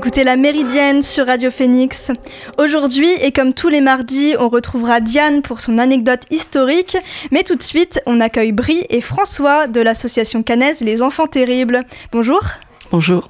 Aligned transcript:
écoutez 0.00 0.24
La 0.24 0.36
Méridienne 0.36 1.02
sur 1.02 1.26
Radio 1.26 1.50
Phoenix. 1.50 2.10
Aujourd'hui, 2.56 3.10
et 3.20 3.32
comme 3.32 3.52
tous 3.52 3.68
les 3.68 3.82
mardis, 3.82 4.34
on 4.38 4.48
retrouvera 4.48 5.02
Diane 5.02 5.42
pour 5.42 5.60
son 5.60 5.76
anecdote 5.76 6.22
historique. 6.30 6.96
Mais 7.30 7.42
tout 7.42 7.54
de 7.54 7.62
suite, 7.62 8.00
on 8.06 8.18
accueille 8.18 8.52
Brie 8.52 8.86
et 8.88 9.02
François 9.02 9.66
de 9.66 9.78
l'association 9.78 10.42
canaise 10.42 10.80
Les 10.80 11.02
Enfants 11.02 11.26
Terribles. 11.26 11.82
Bonjour. 12.12 12.40
Bonjour. 12.90 13.28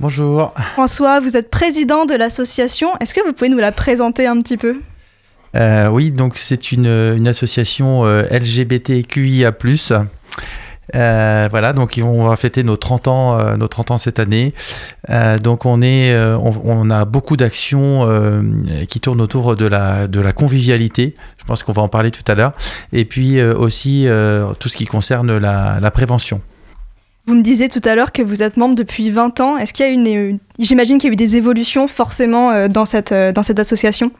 Bonjour. 0.00 0.54
François, 0.72 1.20
vous 1.20 1.36
êtes 1.36 1.50
président 1.50 2.06
de 2.06 2.14
l'association. 2.14 2.88
Est-ce 3.00 3.12
que 3.12 3.20
vous 3.22 3.34
pouvez 3.34 3.50
nous 3.50 3.58
la 3.58 3.70
présenter 3.70 4.26
un 4.26 4.38
petit 4.38 4.56
peu? 4.56 4.76
Euh, 5.54 5.88
Oui, 5.88 6.12
donc 6.12 6.38
c'est 6.38 6.72
une, 6.72 6.86
une, 6.86 7.28
association 7.28 8.06
euh, 8.06 8.22
LGBTQIA. 8.30 9.52
Euh, 10.94 11.48
voilà, 11.50 11.72
donc 11.72 12.00
on 12.02 12.28
va 12.28 12.36
fêter 12.36 12.62
nos 12.62 12.76
30 12.76 13.08
ans, 13.08 13.38
euh, 13.38 13.56
nos 13.56 13.68
30 13.68 13.92
ans 13.92 13.98
cette 13.98 14.18
année. 14.18 14.54
Euh, 15.10 15.38
donc 15.38 15.66
on 15.66 15.82
est, 15.82 16.16
on, 16.16 16.90
a 16.90 17.04
beaucoup 17.04 17.36
d'actions 17.36 18.06
qui 18.88 19.00
tournent 19.00 19.20
autour 19.20 19.56
de 19.56 19.66
la, 19.66 20.06
de 20.06 20.20
la 20.20 20.32
convivialité. 20.32 21.16
Je 21.38 21.44
pense 21.44 21.62
qu'on 21.62 21.72
va 21.72 21.82
en 21.82 21.88
parler 21.88 22.10
tout 22.10 22.24
à 22.30 22.34
l'heure. 22.34 22.52
Et 22.92 23.04
puis 23.04 23.42
aussi 23.42 24.06
tout 24.58 24.68
ce 24.68 24.76
qui 24.76 24.86
concerne 24.86 25.36
la, 25.38 25.78
la, 25.80 25.90
prévention. 25.90 26.40
Vous 27.26 27.34
me 27.34 27.42
disiez 27.42 27.68
tout 27.68 27.80
à 27.84 27.94
l'heure 27.96 28.12
que 28.12 28.22
vous 28.22 28.42
êtes 28.42 28.56
membre 28.56 28.76
depuis 28.76 29.10
20 29.10 29.40
ans. 29.40 29.56
Est-ce 29.58 29.72
qu'il 29.72 29.84
y 29.84 29.88
a 29.88 29.92
une, 29.92 30.38
j'imagine 30.58 30.98
qu'il 30.98 31.08
y 31.08 31.10
a 31.10 31.14
eu 31.14 31.16
des 31.16 31.36
évolutions 31.36 31.88
forcément 31.88 32.68
dans 32.68 32.84
cette, 32.84 33.12
dans 33.12 33.42
cette 33.42 33.58
association? 33.58 34.12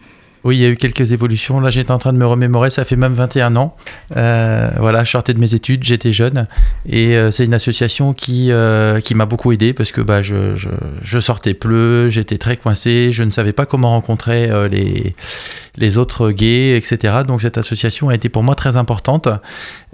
Oui, 0.47 0.59
il 0.59 0.63
y 0.63 0.65
a 0.65 0.69
eu 0.69 0.77
quelques 0.77 1.11
évolutions. 1.11 1.59
Là, 1.59 1.71
j'étais 1.71 1.91
en 1.91 1.99
train 1.99 2.13
de 2.13 2.19
me 2.19 2.27
remémorer, 2.27 2.71
ça 2.71 2.85
fait 2.85 2.95
même 2.95 3.15
21 3.15 3.57
ans. 3.57 3.77
Euh, 4.17 4.71
voilà, 4.79 5.03
je 5.03 5.11
sortais 5.11 5.35
de 5.35 5.41
mes 5.41 5.55
études, 5.55 5.83
j'étais 5.83 6.13
jeune. 6.13 6.47
Et 6.89 7.17
euh, 7.17 7.33
c'est 7.33 7.45
une 7.45 7.55
association 7.55 8.13
qui, 8.13 8.53
euh, 8.53 9.01
qui 9.01 9.17
m'a 9.17 9.27
beaucoup 9.27 9.51
aidé 9.51 9.73
parce 9.73 9.91
que 9.91 10.01
bah, 10.01 10.23
je, 10.23 10.55
je, 11.03 11.19
sortais 11.19 11.55
peu, 11.55 12.11
j'étais 12.11 12.39
très 12.39 12.57
coincé, 12.57 13.11
je 13.11 13.25
ne 13.25 13.31
savais 13.31 13.53
pas 13.53 13.67
comment 13.67 13.91
rencontrer 13.91 14.49
les, 14.71 15.17
les 15.77 15.99
autres 15.99 16.31
gays, 16.31 16.77
etc. 16.77 17.15
Donc 17.27 17.43
cette 17.43 17.59
association 17.59 18.09
a 18.09 18.15
été 18.15 18.29
pour 18.29 18.45
moi 18.45 18.55
très 18.55 18.77
importante. 18.77 19.29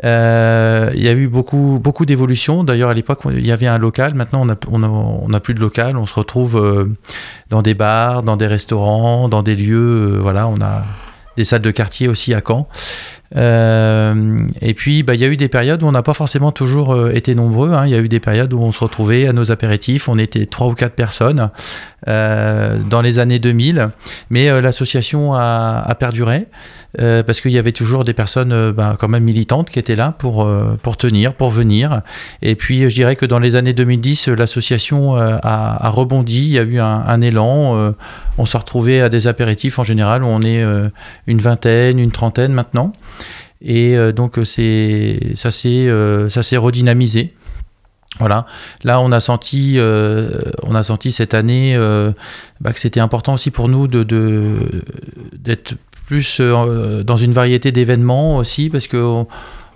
Il 0.02 0.08
y 0.08 1.08
a 1.08 1.12
eu 1.12 1.28
beaucoup, 1.28 1.80
beaucoup 1.82 2.04
d'évolutions. 2.04 2.62
D'ailleurs, 2.62 2.90
à 2.90 2.94
l'époque, 2.94 3.20
il 3.30 3.46
y 3.46 3.52
avait 3.52 3.68
un 3.68 3.78
local. 3.78 4.12
Maintenant, 4.14 4.42
on 4.42 4.46
n'a 4.46 4.56
on 4.70 4.82
a, 4.82 4.88
on 4.88 5.32
a 5.32 5.40
plus 5.40 5.54
de 5.54 5.60
local. 5.60 5.96
On 5.96 6.04
se 6.04 6.14
retrouve 6.14 6.60
dans 7.52 7.60
des 7.60 7.74
bars, 7.74 8.22
dans 8.22 8.38
des 8.38 8.46
restaurants, 8.46 9.28
dans 9.28 9.42
des 9.42 9.54
lieux. 9.54 10.16
Euh, 10.16 10.20
on 10.46 10.60
a 10.60 10.84
des 11.36 11.44
salles 11.44 11.62
de 11.62 11.70
quartier 11.70 12.08
aussi 12.08 12.34
à 12.34 12.40
Caen. 12.46 12.68
Euh, 13.36 14.38
et 14.60 14.74
puis, 14.74 15.02
bah, 15.02 15.14
il 15.14 15.20
y 15.20 15.24
a 15.24 15.28
eu 15.28 15.36
des 15.36 15.48
périodes 15.48 15.82
où 15.82 15.86
on 15.86 15.92
n'a 15.92 16.02
pas 16.02 16.14
forcément 16.14 16.52
toujours 16.52 16.92
euh, 16.92 17.12
été 17.12 17.34
nombreux. 17.34 17.72
Hein. 17.72 17.86
Il 17.86 17.92
y 17.92 17.94
a 17.94 17.98
eu 17.98 18.08
des 18.08 18.20
périodes 18.20 18.52
où 18.52 18.60
on 18.60 18.72
se 18.72 18.80
retrouvait 18.80 19.26
à 19.26 19.32
nos 19.32 19.50
apéritifs, 19.50 20.08
on 20.08 20.18
était 20.18 20.46
trois 20.46 20.66
ou 20.66 20.74
quatre 20.74 20.94
personnes 20.94 21.50
euh, 22.08 22.78
dans 22.88 23.00
les 23.00 23.18
années 23.18 23.38
2000, 23.38 23.90
mais 24.30 24.48
euh, 24.48 24.60
l'association 24.60 25.34
a, 25.34 25.84
a, 25.86 25.94
perduré. 25.94 26.48
Euh, 27.00 27.22
parce 27.22 27.40
qu'il 27.40 27.52
y 27.52 27.58
avait 27.58 27.72
toujours 27.72 28.04
des 28.04 28.12
personnes 28.12 28.52
euh, 28.52 28.70
ben, 28.70 28.96
quand 28.98 29.08
même 29.08 29.24
militantes 29.24 29.70
qui 29.70 29.78
étaient 29.78 29.96
là 29.96 30.12
pour, 30.18 30.44
euh, 30.44 30.78
pour 30.82 30.98
tenir, 30.98 31.32
pour 31.32 31.48
venir. 31.48 32.02
Et 32.42 32.54
puis 32.54 32.90
je 32.90 32.94
dirais 32.94 33.16
que 33.16 33.24
dans 33.24 33.38
les 33.38 33.56
années 33.56 33.72
2010, 33.72 34.28
l'association 34.28 35.16
a, 35.16 35.40
a, 35.42 35.88
rebondi, 35.88 36.42
il 36.42 36.52
y 36.52 36.58
a 36.58 36.62
eu 36.62 36.80
un, 36.80 36.84
un 36.84 37.20
élan. 37.22 37.94
on 38.36 38.44
s'est 38.44 38.58
retrouvé 38.58 39.00
à 39.00 39.08
des 39.08 39.26
apéritifs 39.26 39.78
en 39.78 39.84
général 39.84 40.22
on 40.22 40.42
est 40.42 40.62
une 41.26 41.38
vingtaine, 41.38 41.98
une 41.98 42.12
trentaine 42.12 42.52
maintenant. 42.52 42.92
Et 43.62 43.96
donc 44.12 44.38
c'est 44.44 45.18
ça 45.34 45.50
s'est 45.50 46.56
redynamisé. 46.56 47.32
Voilà. 48.18 48.46
Là, 48.84 49.00
on 49.00 49.10
a 49.10 49.20
senti, 49.20 49.74
euh, 49.76 50.28
on 50.62 50.74
a 50.74 50.82
senti 50.82 51.12
cette 51.12 51.34
année 51.34 51.74
euh, 51.76 52.12
bah, 52.60 52.72
que 52.72 52.80
c'était 52.80 53.00
important 53.00 53.34
aussi 53.34 53.50
pour 53.50 53.68
nous 53.68 53.88
d'être 53.88 55.74
plus 56.06 56.38
euh, 56.40 57.02
dans 57.02 57.16
une 57.16 57.32
variété 57.32 57.72
d'événements 57.72 58.36
aussi, 58.36 58.68
parce 58.68 58.86
que 58.86 59.24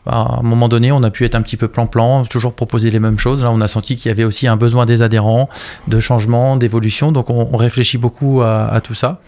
à 0.09 0.39
un 0.39 0.43
moment 0.43 0.69
donné, 0.69 0.93
on 0.93 1.03
a 1.03 1.11
pu 1.11 1.25
être 1.25 1.35
un 1.35 1.43
petit 1.43 1.57
peu 1.57 1.67
plan-plan, 1.67 2.27
toujours 2.27 2.53
proposer 2.53 2.93
les 2.93 3.01
mêmes 3.01 3.19
choses. 3.19 3.43
Là, 3.43 3.51
on 3.51 3.61
a 3.61 3.67
senti 3.67 3.97
qu'il 3.97 4.09
y 4.09 4.13
avait 4.13 4.23
aussi 4.23 4.47
un 4.47 4.57
besoin 4.57 4.87
des 4.87 5.03
adhérents, 5.03 5.49
de 5.89 5.99
changement, 5.99 6.57
d'évolution. 6.57 7.11
Donc, 7.11 7.29
on, 7.29 7.49
on, 7.53 7.57
réfléchit 7.57 7.99
beaucoup 7.99 8.41
à, 8.41 8.67
à, 8.67 8.81
tout 8.81 8.95
ça. 8.95 9.21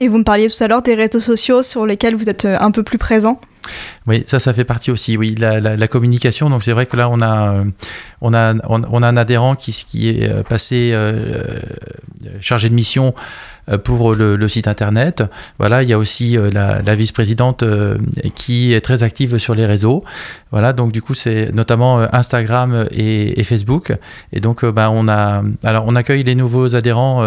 Et 0.00 0.08
vous 0.08 0.18
me 0.18 0.24
parliez 0.24 0.48
tout 0.50 0.62
à 0.62 0.68
l'heure 0.68 0.82
des 0.82 0.92
réseaux 0.92 1.20
sociaux 1.20 1.62
sur 1.62 1.86
lesquels 1.86 2.16
vous 2.16 2.28
êtes 2.28 2.44
un 2.44 2.70
peu 2.70 2.82
plus 2.82 2.98
présent. 2.98 3.40
Oui, 4.06 4.24
ça, 4.26 4.38
ça 4.38 4.52
fait 4.52 4.64
partie 4.64 4.90
aussi, 4.90 5.16
oui, 5.16 5.34
la, 5.38 5.88
communication. 5.88 6.50
Donc 6.50 6.62
c'est 6.62 6.72
vrai 6.72 6.86
que 6.86 6.96
là, 6.96 7.08
on 7.08 7.20
a, 7.22 7.64
on 8.20 8.34
a, 8.34 8.54
on, 8.68 9.02
a 9.02 9.08
un 9.08 9.16
adhérent 9.16 9.54
qui, 9.54 10.08
est 10.08 10.42
passé 10.48 10.90
euh, 10.92 11.42
chargé 12.40 12.68
de 12.68 12.74
mission 12.74 13.14
pour 13.82 14.14
le, 14.14 14.48
site 14.48 14.68
internet. 14.68 15.22
Voilà, 15.58 15.82
il 15.82 15.88
y 15.88 15.92
a 15.92 15.98
aussi 15.98 16.36
euh, 16.36 16.50
la, 16.50 16.94
vice-présidente 16.94 17.62
euh, 17.62 17.96
qui 18.34 18.72
est 18.72 18.80
très 18.80 19.02
active 19.02 19.38
sur 19.38 19.54
les 19.54 19.66
réseaux. 19.66 20.04
Voilà, 20.50 20.72
donc 20.72 20.92
du 20.92 21.02
coup, 21.02 21.14
c'est 21.14 21.52
notamment 21.52 22.00
euh, 22.00 22.06
Instagram 22.12 22.86
et, 22.90 23.42
Facebook. 23.44 23.92
Et 24.32 24.40
donc, 24.40 24.64
bah, 24.64 24.90
on 24.90 25.08
a, 25.08 25.42
alors, 25.62 25.84
on 25.86 25.96
accueille 25.96 26.24
les 26.24 26.34
nouveaux 26.34 26.74
adhérents 26.74 27.22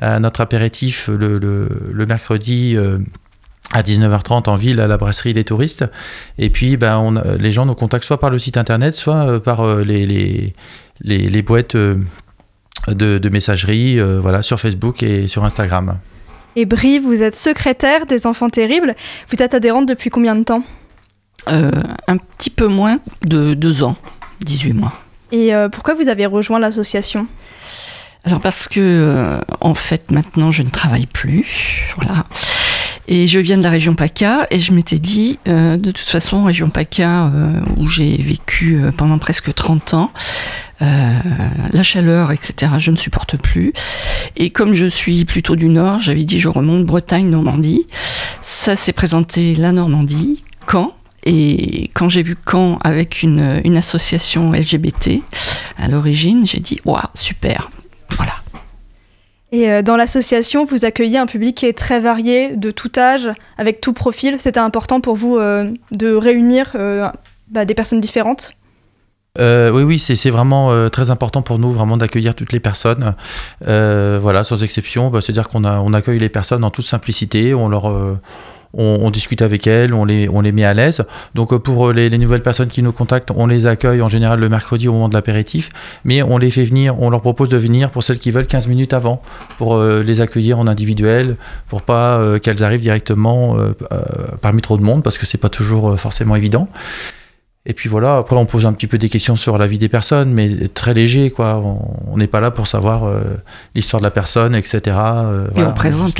à 0.00 0.18
notre 0.18 0.40
apéritif 0.40 1.08
le 1.08 2.06
mercredi 2.06 2.76
à 3.72 3.82
19h30 3.82 4.48
en 4.48 4.56
ville 4.56 4.80
à 4.80 4.86
la 4.86 4.96
brasserie 4.96 5.32
Les 5.32 5.44
Touristes. 5.44 5.84
Et 6.38 6.50
puis, 6.50 6.76
ben, 6.76 6.98
on, 6.98 7.14
les 7.38 7.52
gens 7.52 7.66
nous 7.66 7.74
contactent 7.74 8.04
soit 8.04 8.20
par 8.20 8.30
le 8.30 8.38
site 8.38 8.56
internet, 8.56 8.94
soit 8.94 9.26
euh, 9.26 9.40
par 9.40 9.60
euh, 9.62 9.82
les, 9.84 10.06
les, 10.06 10.54
les, 11.00 11.18
les, 11.18 11.42
boîtes 11.42 11.74
euh, 11.74 11.96
de, 12.88 13.18
de 13.18 13.28
messagerie 13.28 13.98
euh, 13.98 14.20
voilà, 14.20 14.42
sur 14.42 14.60
Facebook 14.60 15.02
et 15.02 15.28
sur 15.28 15.44
Instagram. 15.44 15.98
Et 16.54 16.64
Brie, 16.64 16.98
vous 16.98 17.22
êtes 17.22 17.36
secrétaire 17.36 18.06
des 18.06 18.26
Enfants 18.26 18.48
Terribles. 18.48 18.94
Vous 19.28 19.42
êtes 19.42 19.52
adhérente 19.52 19.86
depuis 19.86 20.08
combien 20.10 20.34
de 20.34 20.44
temps? 20.44 20.62
Euh, 21.48 21.70
Un 22.08 22.16
petit 22.16 22.50
peu 22.50 22.66
moins 22.66 22.98
de 23.26 23.54
deux 23.54 23.82
ans, 23.82 23.96
18 24.40 24.72
mois. 24.72 24.92
Et 25.32 25.54
euh, 25.54 25.68
pourquoi 25.68 25.94
vous 25.94 26.08
avez 26.08 26.24
rejoint 26.24 26.58
l'association? 26.58 27.26
Alors 28.24 28.40
parce 28.40 28.66
que 28.66 28.80
euh, 28.80 29.40
en 29.60 29.74
fait 29.74 30.10
maintenant 30.10 30.50
je 30.50 30.62
ne 30.62 30.70
travaille 30.70 31.06
plus, 31.06 31.84
voilà. 31.96 32.24
Et 33.08 33.26
je 33.26 33.38
viens 33.38 33.56
de 33.56 33.62
la 33.62 33.70
région 33.70 33.94
PACA 33.94 34.46
et 34.50 34.58
je 34.58 34.72
m'étais 34.72 34.98
dit, 34.98 35.38
euh, 35.46 35.76
de 35.76 35.90
toute 35.90 36.08
façon, 36.08 36.42
région 36.44 36.70
PACA, 36.70 37.26
euh, 37.26 37.60
où 37.76 37.88
j'ai 37.88 38.16
vécu 38.16 38.76
euh, 38.76 38.90
pendant 38.90 39.18
presque 39.18 39.54
30 39.54 39.94
ans, 39.94 40.12
la 40.80 41.82
chaleur, 41.82 42.32
etc., 42.32 42.72
je 42.78 42.90
ne 42.90 42.96
supporte 42.96 43.38
plus. 43.38 43.72
Et 44.36 44.50
comme 44.50 44.74
je 44.74 44.86
suis 44.86 45.24
plutôt 45.24 45.56
du 45.56 45.68
nord, 45.68 46.00
j'avais 46.00 46.24
dit, 46.24 46.38
je 46.38 46.48
remonte 46.48 46.84
Bretagne, 46.84 47.30
Normandie. 47.30 47.86
Ça 48.42 48.76
s'est 48.76 48.92
présenté 48.92 49.54
la 49.54 49.72
Normandie, 49.72 50.44
Caen. 50.70 50.94
Et 51.24 51.90
quand 51.94 52.10
j'ai 52.10 52.22
vu 52.22 52.36
Caen 52.50 52.78
avec 52.84 53.22
une, 53.22 53.62
une 53.64 53.76
association 53.76 54.52
LGBT 54.52 55.22
à 55.78 55.88
l'origine, 55.88 56.46
j'ai 56.46 56.60
dit, 56.60 56.78
waouh, 56.84 57.00
super. 57.14 57.70
Et 59.56 59.70
euh, 59.70 59.80
dans 59.80 59.96
l'association, 59.96 60.66
vous 60.66 60.84
accueillez 60.84 61.16
un 61.16 61.24
public 61.24 61.56
qui 61.56 61.64
est 61.64 61.72
très 61.72 61.98
varié, 61.98 62.54
de 62.56 62.70
tout 62.70 62.92
âge, 62.98 63.30
avec 63.56 63.80
tout 63.80 63.94
profil. 63.94 64.36
C'était 64.38 64.60
important 64.60 65.00
pour 65.00 65.16
vous 65.16 65.38
euh, 65.38 65.72
de 65.92 66.14
réunir 66.14 66.72
euh, 66.74 67.08
bah, 67.48 67.64
des 67.64 67.74
personnes 67.74 68.00
différentes? 68.00 68.52
Oui, 69.38 69.82
oui, 69.82 69.98
c'est 69.98 70.30
vraiment 70.30 70.88
très 70.88 71.10
important 71.10 71.42
pour 71.42 71.58
nous, 71.58 71.70
vraiment 71.70 71.98
d'accueillir 71.98 72.34
toutes 72.34 72.54
les 72.54 72.60
personnes. 72.60 73.14
Voilà, 73.60 74.44
sans 74.44 74.62
exception, 74.62 75.10
bah, 75.10 75.20
c'est-à-dire 75.20 75.48
qu'on 75.48 75.62
on 75.66 75.92
accueille 75.92 76.18
les 76.18 76.30
personnes 76.30 76.64
en 76.64 76.70
toute 76.70 76.86
simplicité, 76.86 77.52
on 77.52 77.68
leur 77.68 78.18
on, 78.76 78.98
on, 79.00 79.10
discute 79.10 79.42
avec 79.42 79.66
elles, 79.66 79.94
on 79.94 80.04
les, 80.04 80.28
on 80.28 80.40
les 80.40 80.52
met 80.52 80.64
à 80.64 80.74
l'aise. 80.74 81.04
Donc 81.34 81.56
pour 81.58 81.92
les, 81.92 82.08
les, 82.08 82.18
nouvelles 82.18 82.42
personnes 82.42 82.68
qui 82.68 82.82
nous 82.82 82.92
contactent, 82.92 83.30
on 83.34 83.46
les 83.46 83.66
accueille 83.66 84.02
en 84.02 84.08
général 84.08 84.40
le 84.40 84.48
mercredi 84.48 84.88
au 84.88 84.92
moment 84.92 85.08
de 85.08 85.14
l'apéritif, 85.14 85.68
mais 86.04 86.22
on 86.22 86.38
les 86.38 86.50
fait 86.50 86.64
venir, 86.64 87.00
on 87.00 87.10
leur 87.10 87.20
propose 87.20 87.48
de 87.48 87.56
venir 87.56 87.90
pour 87.90 88.02
celles 88.02 88.18
qui 88.18 88.30
veulent 88.30 88.46
15 88.46 88.68
minutes 88.68 88.92
avant, 88.92 89.20
pour 89.58 89.76
euh, 89.76 90.02
les 90.02 90.20
accueillir 90.20 90.58
en 90.58 90.66
individuel, 90.66 91.36
pour 91.68 91.82
pas 91.82 92.18
euh, 92.18 92.38
qu'elles 92.38 92.62
arrivent 92.62 92.80
directement 92.80 93.56
euh, 93.58 93.72
parmi 94.40 94.62
trop 94.62 94.76
de 94.76 94.82
monde, 94.82 95.02
parce 95.02 95.18
que 95.18 95.26
c'est 95.26 95.38
pas 95.38 95.48
toujours 95.48 95.98
forcément 95.98 96.36
évident. 96.36 96.68
Et 97.68 97.74
puis 97.74 97.88
voilà, 97.88 98.18
après 98.18 98.36
on 98.36 98.46
pose 98.46 98.64
un 98.64 98.72
petit 98.72 98.86
peu 98.86 98.96
des 98.96 99.08
questions 99.08 99.34
sur 99.34 99.58
la 99.58 99.66
vie 99.66 99.78
des 99.78 99.88
personnes, 99.88 100.32
mais 100.32 100.68
très 100.68 100.94
léger, 100.94 101.30
quoi. 101.30 101.60
On 102.06 102.16
n'est 102.16 102.28
pas 102.28 102.40
là 102.40 102.52
pour 102.52 102.68
savoir 102.68 103.04
euh, 103.04 103.18
l'histoire 103.74 104.00
de 104.00 104.06
la 104.06 104.12
personne, 104.12 104.54
etc. 104.54 104.80
Euh, 104.96 105.48
Et 105.48 105.54
voilà. 105.54 105.70
on 105.70 105.74
présente 105.74 106.16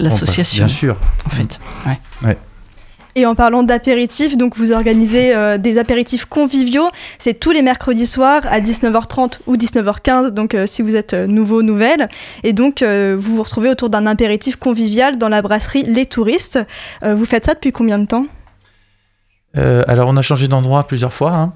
l'association. 0.00 0.64
Bien 0.64 0.74
sûr. 0.74 0.96
En 1.26 1.30
fait, 1.30 1.60
ouais. 1.86 1.98
ouais. 2.24 2.38
Et 3.14 3.26
en 3.26 3.34
parlant 3.34 3.62
d'apéritifs, 3.62 4.38
donc 4.38 4.56
vous 4.56 4.72
organisez 4.72 5.34
euh, 5.34 5.58
des 5.58 5.76
apéritifs 5.76 6.24
conviviaux. 6.24 6.88
C'est 7.18 7.34
tous 7.34 7.50
les 7.50 7.60
mercredis 7.60 8.06
soirs 8.06 8.42
à 8.50 8.60
19h30 8.60 9.40
ou 9.46 9.56
19h15, 9.56 10.30
donc 10.30 10.54
euh, 10.54 10.64
si 10.66 10.80
vous 10.80 10.96
êtes 10.96 11.12
nouveau, 11.12 11.60
nouvelle. 11.60 12.08
Et 12.42 12.54
donc 12.54 12.82
vous 12.82 13.36
vous 13.36 13.42
retrouvez 13.42 13.68
autour 13.68 13.90
d'un 13.90 14.06
apéritif 14.06 14.56
convivial 14.56 15.18
dans 15.18 15.28
la 15.28 15.42
brasserie 15.42 15.82
Les 15.82 16.06
Touristes. 16.06 16.58
vous 17.02 17.26
faites 17.26 17.44
ça 17.44 17.52
depuis 17.52 17.72
combien 17.72 17.98
de 17.98 18.06
temps? 18.06 18.26
Euh, 19.56 19.82
alors, 19.88 20.08
on 20.08 20.16
a 20.16 20.22
changé 20.22 20.48
d'endroit 20.48 20.86
plusieurs 20.86 21.12
fois, 21.12 21.32
hein, 21.34 21.52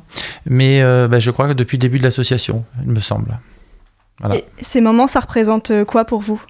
mais 0.47 0.81
euh, 0.83 1.07
bah, 1.09 1.21
je 1.21 1.31
crois 1.31 1.49
que 1.49 1.53
depuis 1.53 1.77
le 1.77 1.81
début 1.83 1.99
de 1.99 2.05
l'association, 2.05 2.65
il 2.87 2.93
me 2.93 3.01
semble. 3.01 3.39
Voilà. 4.21 4.37
Et 4.37 4.45
ces 4.61 4.81
moments, 4.81 5.07
ça 5.07 5.21
représente 5.21 5.71
euh, 5.71 5.85
quoi 5.85 6.05
pour 6.05 6.21
vous? 6.21 6.43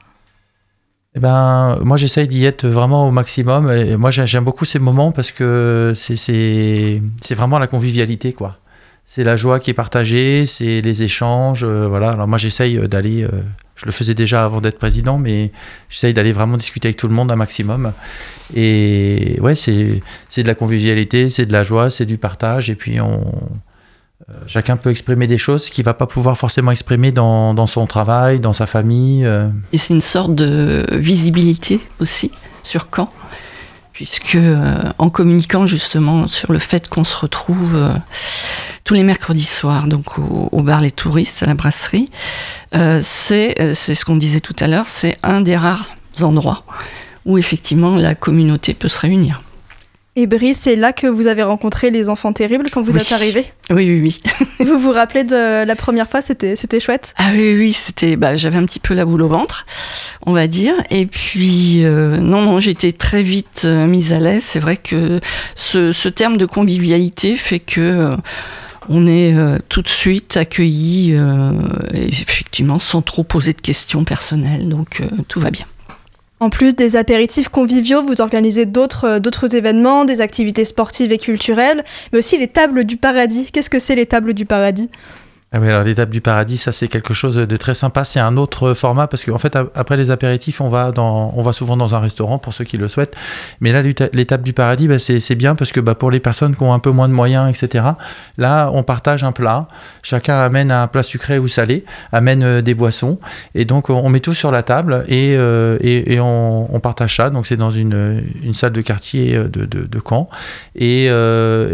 Eh 1.17 1.21
ben, 1.21 1.79
moi, 1.83 1.97
j'essaye 1.97 2.29
d'y 2.29 2.45
être 2.45 2.67
vraiment 2.69 3.09
au 3.09 3.11
maximum. 3.11 3.71
Et 3.73 3.97
moi, 3.97 4.13
j'ai- 4.13 4.27
j'aime 4.29 4.45
beaucoup 4.45 4.65
ces 4.65 4.79
moments 4.79 5.11
parce 5.11 5.33
que 5.33 5.93
c'est 5.97 7.01
vraiment 7.31 7.59
la 7.59 7.67
convivialité, 7.67 8.33
quoi. 8.33 8.59
C'est 9.13 9.25
la 9.25 9.35
joie 9.35 9.59
qui 9.59 9.71
est 9.71 9.75
partagée, 9.75 10.47
c'est 10.47 10.81
les 10.81 11.03
échanges. 11.03 11.65
euh, 11.65 11.89
voilà. 11.89 12.11
Alors 12.11 12.29
moi, 12.29 12.39
j'essaye 12.39 12.79
euh, 12.79 12.87
d'aller. 12.87 13.25
euh, 13.25 13.43
je 13.75 13.87
le 13.87 13.91
faisais 13.91 14.15
déjà 14.15 14.45
avant 14.45 14.61
d'être 14.61 14.79
président, 14.79 15.19
mais 15.19 15.51
j'essaye 15.89 16.15
d'aller 16.15 16.31
vraiment 16.33 16.57
discuter 16.57 16.87
avec 16.87 16.97
tout 16.97 17.09
le 17.09 17.15
monde 17.15 17.33
un 17.33 17.35
maximum. 17.35 17.93
Et 18.55 19.37
ouais, 19.41 19.57
c'est 19.57 20.01
de 20.37 20.47
la 20.47 20.55
convivialité, 20.55 21.29
c'est 21.29 21.45
de 21.45 21.53
la 21.53 21.65
joie, 21.65 21.91
c'est 21.91 22.07
du 22.07 22.19
partage. 22.19 22.71
Et 22.71 22.77
puis 22.77 23.01
on 23.01 23.25
chacun 24.47 24.77
peut 24.77 24.91
exprimer 24.91 25.27
des 25.27 25.39
choses 25.39 25.71
qu'il 25.71 25.85
va 25.85 25.95
pas 25.95 26.07
pouvoir 26.07 26.39
forcément 26.39 26.71
exprimer 26.71 27.11
dans, 27.11 27.53
dans 27.53 27.67
son 27.67 27.89
travail, 27.89 28.39
dans 28.39 28.53
sa 28.53 28.67
famille. 28.67 29.29
Et 29.73 29.79
c'est 29.79 29.93
une 29.93 30.03
sorte 30.03 30.37
de 30.37 30.87
visibilité 30.93 31.81
aussi 31.99 32.31
sur 32.63 32.87
Caen, 32.95 33.09
puisque 33.93 34.39
en 34.99 35.11
communiquant 35.11 35.67
justement 35.67 36.29
sur 36.29 36.53
le 36.53 36.61
fait 36.61 36.89
qu'on 36.89 37.03
se 37.03 37.17
retrouve 37.17 37.77
tous 38.85 38.95
les 38.95 39.03
mercredis 39.03 39.45
soirs, 39.45 39.87
donc 39.87 40.19
au, 40.19 40.49
au 40.53 40.63
bar 40.63 40.81
Les 40.81 40.91
Touristes, 40.91 41.43
à 41.43 41.47
la 41.47 41.55
brasserie, 41.55 42.11
euh, 42.75 43.01
c'est 43.03 43.61
euh, 43.61 43.75
c'est 43.75 43.95
ce 43.95 44.05
qu'on 44.05 44.17
disait 44.17 44.41
tout 44.41 44.57
à 44.61 44.67
l'heure, 44.67 44.89
c'est 44.89 45.17
un 45.23 45.41
des 45.41 45.57
rares 45.57 45.87
endroits 46.23 46.65
où 47.27 47.39
effectivement 47.39 47.97
la 47.97 48.15
communauté 48.15 48.75
peut 48.75 48.89
se 48.89 49.01
réunir. 49.01 49.43
Et 50.17 50.27
Brice, 50.27 50.59
c'est 50.63 50.75
là 50.75 50.93
que 50.93 51.07
vous 51.07 51.29
avez 51.29 51.45
rencontré 51.45 51.91
les 51.91 52.09
enfants 52.09 52.33
terribles 52.33 52.67
quand 52.73 52.83
vous 52.83 52.93
Oui. 52.93 53.01
êtes 53.01 53.13
arrivé. 53.13 53.47
Oui, 53.71 53.87
oui, 53.89 54.01
oui. 54.03 54.21
vous 54.67 54.77
vous 54.77 54.91
rappelez 54.91 55.23
de 55.23 55.65
la 55.65 55.77
première 55.77 56.09
fois, 56.09 56.21
c'était 56.21 56.57
c'était 56.57 56.81
chouette? 56.81 57.15
Ah 57.17 57.29
oui, 57.33 57.55
oui, 57.57 57.73
c'était, 57.73 58.17
bah, 58.17 58.35
j'avais 58.35 58.57
un 58.57 58.67
petit 58.67 58.81
peu 58.81 58.93
la 58.95 59.05
boule 59.05 59.23
au 59.23 59.29
ventre, 59.29 59.67
on 60.27 60.33
va 60.33 60.49
dire. 60.49 60.75
Et 60.91 61.07
puis, 61.07 61.85
euh, 61.85 62.17
non, 62.17 62.43
non, 62.43 62.59
j'étais 62.59 62.91
très 62.91 63.23
vite 63.23 63.63
euh, 63.67 63.87
mise 63.87 64.13
à 64.13 64.19
l'aise. 64.19 64.43
C'est 64.43 64.59
vrai 64.61 64.77
que 64.77 65.21
ce, 65.55 65.93
ce 65.93 66.09
terme 66.09 66.37
de 66.39 66.45
convivialité 66.45 67.37
fait 67.37 67.61
que 67.61 67.81
euh, 67.81 68.17
on 68.93 69.07
est 69.07 69.33
euh, 69.33 69.59
tout 69.69 69.83
de 69.83 69.89
suite 69.89 70.37
accueilli, 70.37 71.15
euh, 71.15 71.53
effectivement, 71.95 72.81
sans 72.81 73.03
trop 73.03 73.23
poser 73.23 73.53
de 73.53 73.61
questions 73.61 74.05
personnelles. 74.05 74.69
Donc, 74.69 75.01
euh, 75.01 75.07
tout 75.29 75.39
va 75.39 75.53
bien. 75.53 75.65
En 76.41 76.51
plus 76.51 76.75
des 76.75 76.97
apéritifs 76.97 77.49
conviviaux, 77.49 78.03
vous 78.03 78.21
organisez 78.21 78.67
d'autres 78.67 79.55
événements, 79.55 80.05
des 80.05 80.21
activités 80.21 80.65
sportives 80.65 81.13
et 81.13 81.19
culturelles, 81.19 81.85
mais 82.13 82.19
aussi 82.19 82.37
les 82.37 82.49
tables 82.49 82.85
du 82.85 82.97
paradis. 82.97 83.51
Qu'est-ce 83.53 83.71
que 83.71 83.79
c'est 83.79 83.95
les 83.95 84.07
tables 84.07 84.35
du 84.35 84.45
paradis? 84.45 84.89
Ah 85.53 85.57
alors 85.57 85.83
l'étape 85.83 86.11
du 86.11 86.21
paradis, 86.21 86.57
ça 86.59 86.71
c'est 86.71 86.87
quelque 86.87 87.13
chose 87.13 87.35
de 87.35 87.57
très 87.57 87.75
sympa. 87.75 88.05
C'est 88.05 88.21
un 88.21 88.37
autre 88.37 88.73
format 88.73 89.09
parce 89.09 89.25
qu'en 89.25 89.39
fait, 89.39 89.57
après 89.75 89.97
les 89.97 90.13
apéritifs, 90.13 90.61
on 90.61 90.69
va, 90.69 90.93
dans, 90.93 91.33
on 91.35 91.43
va 91.43 91.53
souvent 91.53 91.77
dans 91.77 91.93
un 91.97 91.99
restaurant 91.99 92.39
pour 92.39 92.55
ceux 92.55 92.63
qui 92.63 92.77
le 92.77 92.87
souhaitent. 92.87 93.17
Mais 93.61 93.73
là, 93.73 93.83
l'éta- 93.83 94.11
l'étape 94.13 94.43
du 94.43 94.53
paradis, 94.53 94.87
bah, 94.87 95.01
c'est 95.01 95.35
bien 95.35 95.57
parce 95.57 95.73
que 95.73 95.81
bah, 95.81 95.97
pour 95.97 96.13
les 96.13 96.21
personnes 96.21 96.55
qui 96.55 96.63
ont 96.63 96.73
un 96.73 96.79
peu 96.79 96.91
moins 96.91 97.09
de 97.09 97.15
moyens, 97.15 97.51
etc., 97.51 97.85
là, 98.39 98.71
on 98.73 98.85
partage 98.85 99.25
un 99.25 99.33
plat. 99.33 99.67
Chacun 100.05 100.39
amène 100.39 100.71
un 100.71 100.87
plat 100.87 101.03
sucré 101.03 101.41
ou 101.41 101.49
salé, 101.49 101.85
amène 102.13 102.45
euh, 102.45 102.63
des 102.63 102.75
boissons. 102.75 103.19
Et 103.57 103.65
donc, 103.65 103.91
on 103.91 104.09
met 104.09 104.21
tout 104.21 104.35
sur 104.35 104.53
la 104.53 104.63
table 104.63 105.05
et, 105.09 105.35
euh, 105.37 105.79
on, 106.21 106.79
partage 106.79 107.17
ça. 107.17 107.29
Donc, 107.29 107.49
c'est 107.49 107.57
dans 107.57 107.73
une, 107.73 108.23
salle 108.53 108.73
de 108.73 108.83
quartier 108.83 109.35
euh, 109.35 109.49
de, 109.49 109.65
de, 109.65 110.01
Caen. 110.09 110.29
Et, 110.77 111.09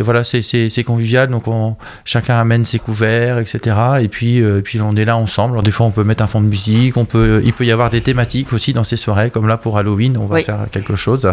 voilà, 0.00 0.24
c'est- 0.24 0.82
convivial. 0.86 1.28
Donc, 1.28 1.46
on, 1.46 1.76
chacun 2.06 2.38
amène 2.40 2.64
ses 2.64 2.78
couverts, 2.78 3.38
etc. 3.38 3.65
Et 4.00 4.08
puis, 4.08 4.40
euh, 4.42 4.60
puis 4.62 4.80
on 4.80 4.94
est 4.96 5.04
là 5.04 5.16
ensemble. 5.16 5.52
Alors, 5.54 5.62
des 5.62 5.70
fois, 5.70 5.86
on 5.86 5.90
peut 5.90 6.04
mettre 6.04 6.22
un 6.22 6.26
fond 6.26 6.40
de 6.40 6.46
musique. 6.46 6.96
On 6.96 7.04
peut, 7.04 7.42
il 7.44 7.52
peut 7.52 7.64
y 7.64 7.72
avoir 7.72 7.90
des 7.90 8.00
thématiques 8.00 8.52
aussi 8.52 8.72
dans 8.72 8.84
ces 8.84 8.96
soirées, 8.96 9.30
comme 9.30 9.48
là 9.48 9.56
pour 9.56 9.78
Halloween, 9.78 10.16
on 10.18 10.26
va 10.26 10.36
Oui. 10.36 10.44
faire 10.44 10.66
quelque 10.70 10.96
chose. 10.96 11.30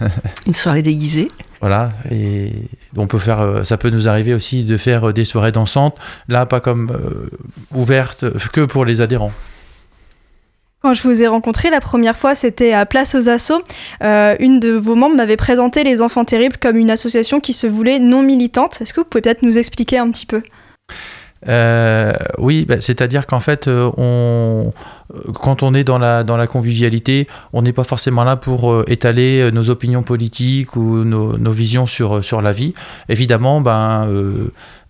Une 0.46 0.54
soirée 0.54 0.82
déguisée. 0.82 1.28
Voilà, 1.60 1.92
et 2.10 2.50
on 2.96 3.06
peut 3.06 3.18
faire, 3.18 3.40
euh, 3.40 3.64
ça 3.64 3.78
peut 3.78 3.88
nous 3.88 4.06
arriver 4.08 4.34
aussi 4.34 4.64
de 4.64 4.76
faire 4.76 5.08
euh, 5.08 5.12
des 5.14 5.24
soirées 5.24 5.52
dansantes. 5.52 5.96
Là, 6.28 6.44
pas 6.44 6.60
comme 6.60 6.90
euh, 6.90 7.30
ouvertes 7.74 8.24
que 8.52 8.60
pour 8.62 8.84
les 8.84 9.00
adhérents. 9.00 9.32
Quand 10.82 10.92
je 10.92 11.02
vous 11.04 11.22
ai 11.22 11.26
rencontré 11.26 11.70
la 11.70 11.80
première 11.80 12.18
fois, 12.18 12.34
c'était 12.34 12.74
à 12.74 12.84
Place 12.84 13.14
aux 13.14 13.30
Assauts. 13.30 13.62
Euh, 14.02 14.36
une 14.40 14.60
de 14.60 14.72
vos 14.72 14.94
membres 14.94 15.16
m'avait 15.16 15.38
présenté 15.38 15.82
les 15.84 16.02
Enfants 16.02 16.26
Terribles 16.26 16.58
comme 16.60 16.76
une 16.76 16.90
association 16.90 17.40
qui 17.40 17.54
se 17.54 17.66
voulait 17.66 17.98
non 17.98 18.22
militante. 18.22 18.82
Est-ce 18.82 18.92
que 18.92 19.00
vous 19.00 19.06
pouvez 19.06 19.22
peut-être 19.22 19.40
nous 19.42 19.56
expliquer 19.56 19.96
un 19.96 20.10
petit 20.10 20.26
peu? 20.26 20.42
Euh, 21.48 22.12
oui, 22.38 22.64
bah, 22.66 22.80
c'est-à-dire 22.80 23.26
qu'en 23.26 23.40
fait, 23.40 23.68
euh, 23.68 23.90
euh, 23.98 24.70
quand 25.34 25.62
on 25.62 25.74
est 25.74 25.84
dans 25.84 25.98
la, 25.98 26.24
dans 26.24 26.36
la 26.36 26.46
convivialité, 26.46 27.28
on 27.52 27.62
n'est 27.62 27.72
pas 27.72 27.84
forcément 27.84 28.24
là 28.24 28.36
pour 28.36 28.84
étaler 28.88 29.50
nos 29.52 29.70
opinions 29.70 30.02
politiques 30.02 30.76
ou 30.76 31.04
nos, 31.04 31.52
visions 31.52 31.86
sur, 31.86 32.24
sur 32.24 32.42
la 32.42 32.52
vie. 32.52 32.74
Évidemment, 33.08 33.60
ben, 33.60 34.08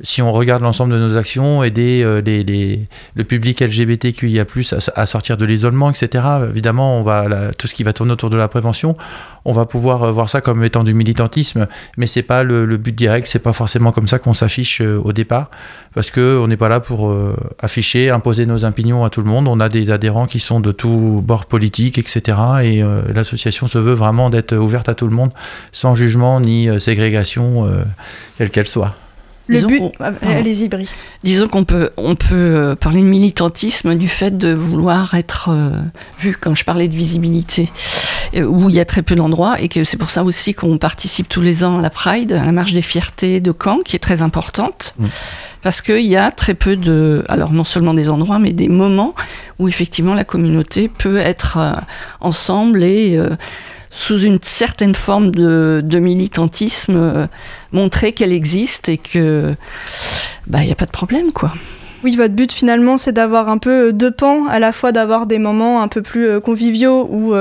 si 0.00 0.23
on 0.23 0.32
regarde 0.32 0.62
l'ensemble 0.62 0.93
de 0.93 0.99
nos 0.99 1.17
actions, 1.17 1.62
aider 1.62 2.02
euh, 2.05 2.20
les, 2.25 2.43
les- 2.44 2.81
le 3.14 3.25
public 3.25 3.61
LGBTQIA+, 3.61 4.44
à, 4.44 5.00
à 5.00 5.06
sortir 5.06 5.37
de 5.37 5.44
l'isolement, 5.44 5.91
etc., 5.91 6.25
évidemment, 6.50 6.99
on 6.99 7.02
va, 7.02 7.52
tout 7.56 7.67
ce 7.67 7.75
qui 7.75 7.82
va 7.85 7.93
tourner 7.93 8.12
autour 8.12 8.31
de 8.31 8.37
la 8.37 8.49
prévention, 8.49 8.96
on 9.44 9.52
va 9.52 9.67
pouvoir 9.67 10.02
euh, 10.02 10.11
voir 10.11 10.29
ça 10.31 10.41
comme 10.41 10.64
étant 10.64 10.85
du 10.85 10.94
militantisme, 10.94 11.67
mais 11.96 12.06
c'est 12.06 12.23
pas 12.23 12.43
le, 12.43 12.64
but 12.76 12.94
direct, 12.94 13.26
c'est 13.29 13.38
pas 13.38 13.52
forcément 13.52 13.93
comme 13.93 14.08
ça 14.08 14.19
qu'on 14.19 14.32
s'affiche 14.32 14.81
euh, 14.81 14.99
au 15.05 15.12
départ 15.12 15.50
parce 15.94 16.11
que 16.11 16.38
on 16.43 16.49
n'est 16.49 16.56
pas 16.56 16.69
là 16.69 16.81
pour 16.81 17.11
euh, 17.11 17.37
afficher, 17.61 18.11
imposer 18.11 18.46
nos 18.46 18.64
opinions 18.64 19.05
à 19.05 19.11
tout 19.11 19.20
le 19.23 19.29
monde. 19.29 19.46
On 19.49 19.61
a 19.61 19.69
des 19.69 19.91
adhérents 19.91 20.26
qui 20.26 20.41
sont 20.41 20.58
de 20.61 20.73
tous 20.73 21.23
bords 21.25 21.46
politiques, 21.46 21.99
etc. 21.99 22.37
Et 22.64 22.82
l'association 23.14 23.69
se 23.69 23.79
veut 23.79 23.93
vraiment 23.93 24.29
d'être 24.31 24.56
ouverte 24.56 24.89
à 24.89 24.94
tout 24.94 25.06
le 25.06 25.15
monde, 25.15 25.31
sans 25.70 25.94
jugement 25.94 26.41
ni 26.41 26.69
ségrégation, 26.81 27.69
quelle 28.39 28.51
qu'elle 28.51 28.67
soit. 28.67 28.96
Le 29.46 29.56
Disons 29.56 29.69
but. 29.69 29.79
qu'on- 29.79 29.91
pardon. 29.98 30.19
Allez-y, 30.22 30.69
Brie. 30.69 30.89
Disons 31.22 31.48
qu'on 31.48 31.65
peut, 31.65 31.91
on 31.98 32.15
peut 32.17 32.34
euh, 32.34 32.74
parler 32.77 33.01
de 33.03 33.06
militantisme 33.06 33.94
du 33.94 34.08
fait 34.08 34.36
de 34.39 34.53
vouloir 34.55 35.15
être 35.15 35.51
euh, 35.51 35.70
vu, 36.19 36.34
quand 36.41 36.55
je 36.55 36.65
parlais 36.65 36.89
de 36.89 36.94
visibilité, 36.94 37.69
euh, 38.34 38.44
où 38.46 38.70
il 38.70 38.74
y 38.74 38.81
a 38.81 38.86
très 38.86 39.03
peu 39.03 39.15
d'endroits, 39.15 39.60
et 39.60 39.69
que 39.69 39.84
c'est 39.84 39.98
pour 39.98 40.08
ça 40.10 40.24
aussi 40.24 40.55
qu'on 40.55 40.79
participe 40.79 41.29
tous 41.29 41.43
les 41.43 41.63
ans 41.63 41.79
à 41.79 41.82
la 41.82 41.91
Pride, 41.91 42.32
à 42.32 42.44
la 42.44 42.53
marche 42.53 42.72
des 42.72 42.81
fiertés 42.82 43.41
de 43.41 43.53
Caen, 43.53 43.79
qui 43.84 43.96
est 43.96 43.98
très 43.98 44.22
importante, 44.22 44.94
Mm. 44.98 45.06
parce 45.63 45.82
qu'il 45.82 46.06
y 46.06 46.17
a 46.17 46.31
très 46.31 46.55
peu 46.55 46.77
de, 46.77 47.22
alors 47.29 47.53
non 47.53 47.65
seulement 47.65 47.93
des 47.93 48.08
endroits, 48.08 48.39
mais 48.39 48.53
des 48.53 48.69
moments 48.69 49.15
où 49.58 49.69
effectivement 49.69 50.15
la 50.15 50.24
communauté 50.24 50.89
peut 50.89 51.19
être 51.19 51.58
euh, 51.58 51.72
ensemble 52.20 52.82
et 52.82 53.17
euh, 53.19 53.31
sous 53.94 54.19
une 54.19 54.41
certaine 54.43 54.94
forme 54.94 55.31
de, 55.31 55.98
militantisme, 55.98 56.96
euh, 56.96 57.27
montrer 57.72 58.13
qu'elle 58.13 58.32
existe 58.32 58.89
et 58.89 58.98
que 58.98 59.55
bah 60.48 60.58
il 60.63 60.67
n'y 60.67 60.72
a 60.72 60.77
pas 60.77 60.86
de 60.86 60.91
problème 60.91 61.32
quoi. 61.32 61.53
Oui, 62.03 62.17
votre 62.17 62.34
but 62.34 62.53
finalement, 62.53 62.98
c'est 62.98 63.13
d'avoir 63.13 63.48
un 63.48 63.56
peu 63.56 63.93
deux 63.93 64.10
pans, 64.10 64.46
à 64.46 64.58
la 64.58 64.72
fois 64.72 64.93
d'avoir 64.93 65.27
des 65.27 65.39
moments 65.39 65.81
un 65.81 65.89
peu 65.89 66.03
plus 66.03 66.27
euh, 66.27 66.41
conviviaux 66.41 67.08
où 67.10 67.34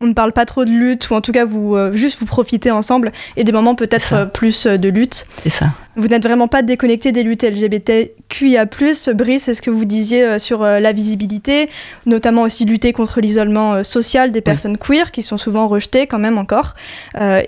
on 0.00 0.06
ne 0.06 0.12
parle 0.12 0.32
pas 0.32 0.44
trop 0.44 0.64
de 0.64 0.70
lutte, 0.70 1.08
ou 1.10 1.14
en 1.14 1.20
tout 1.20 1.32
cas 1.32 1.44
vous 1.44 1.74
euh, 1.74 1.92
juste 1.92 2.18
vous 2.18 2.26
profitez 2.26 2.70
ensemble, 2.70 3.12
et 3.36 3.44
des 3.44 3.52
moments 3.52 3.74
peut-être 3.74 4.12
euh, 4.12 4.26
plus 4.26 4.66
euh, 4.66 4.76
de 4.76 4.88
lutte. 4.88 5.26
C'est 5.38 5.50
ça. 5.50 5.68
Vous 5.96 6.08
n'êtes 6.08 6.22
vraiment 6.22 6.48
pas 6.48 6.60
déconnecté 6.60 7.12
des 7.12 7.22
luttes 7.22 7.42
LGBTQIA+. 7.42 8.66
Brice, 9.14 9.42
c'est 9.42 9.54
ce 9.54 9.62
que 9.62 9.70
vous 9.70 9.86
disiez 9.86 10.38
sur 10.38 10.60
la 10.60 10.92
visibilité, 10.92 11.70
notamment 12.04 12.42
aussi 12.42 12.66
lutter 12.66 12.92
contre 12.92 13.22
l'isolement 13.22 13.82
social 13.82 14.30
des 14.30 14.42
personnes 14.42 14.76
queer, 14.76 15.10
qui 15.10 15.22
sont 15.22 15.38
souvent 15.38 15.68
rejetées 15.68 16.06
quand 16.06 16.18
même 16.18 16.36
encore, 16.36 16.74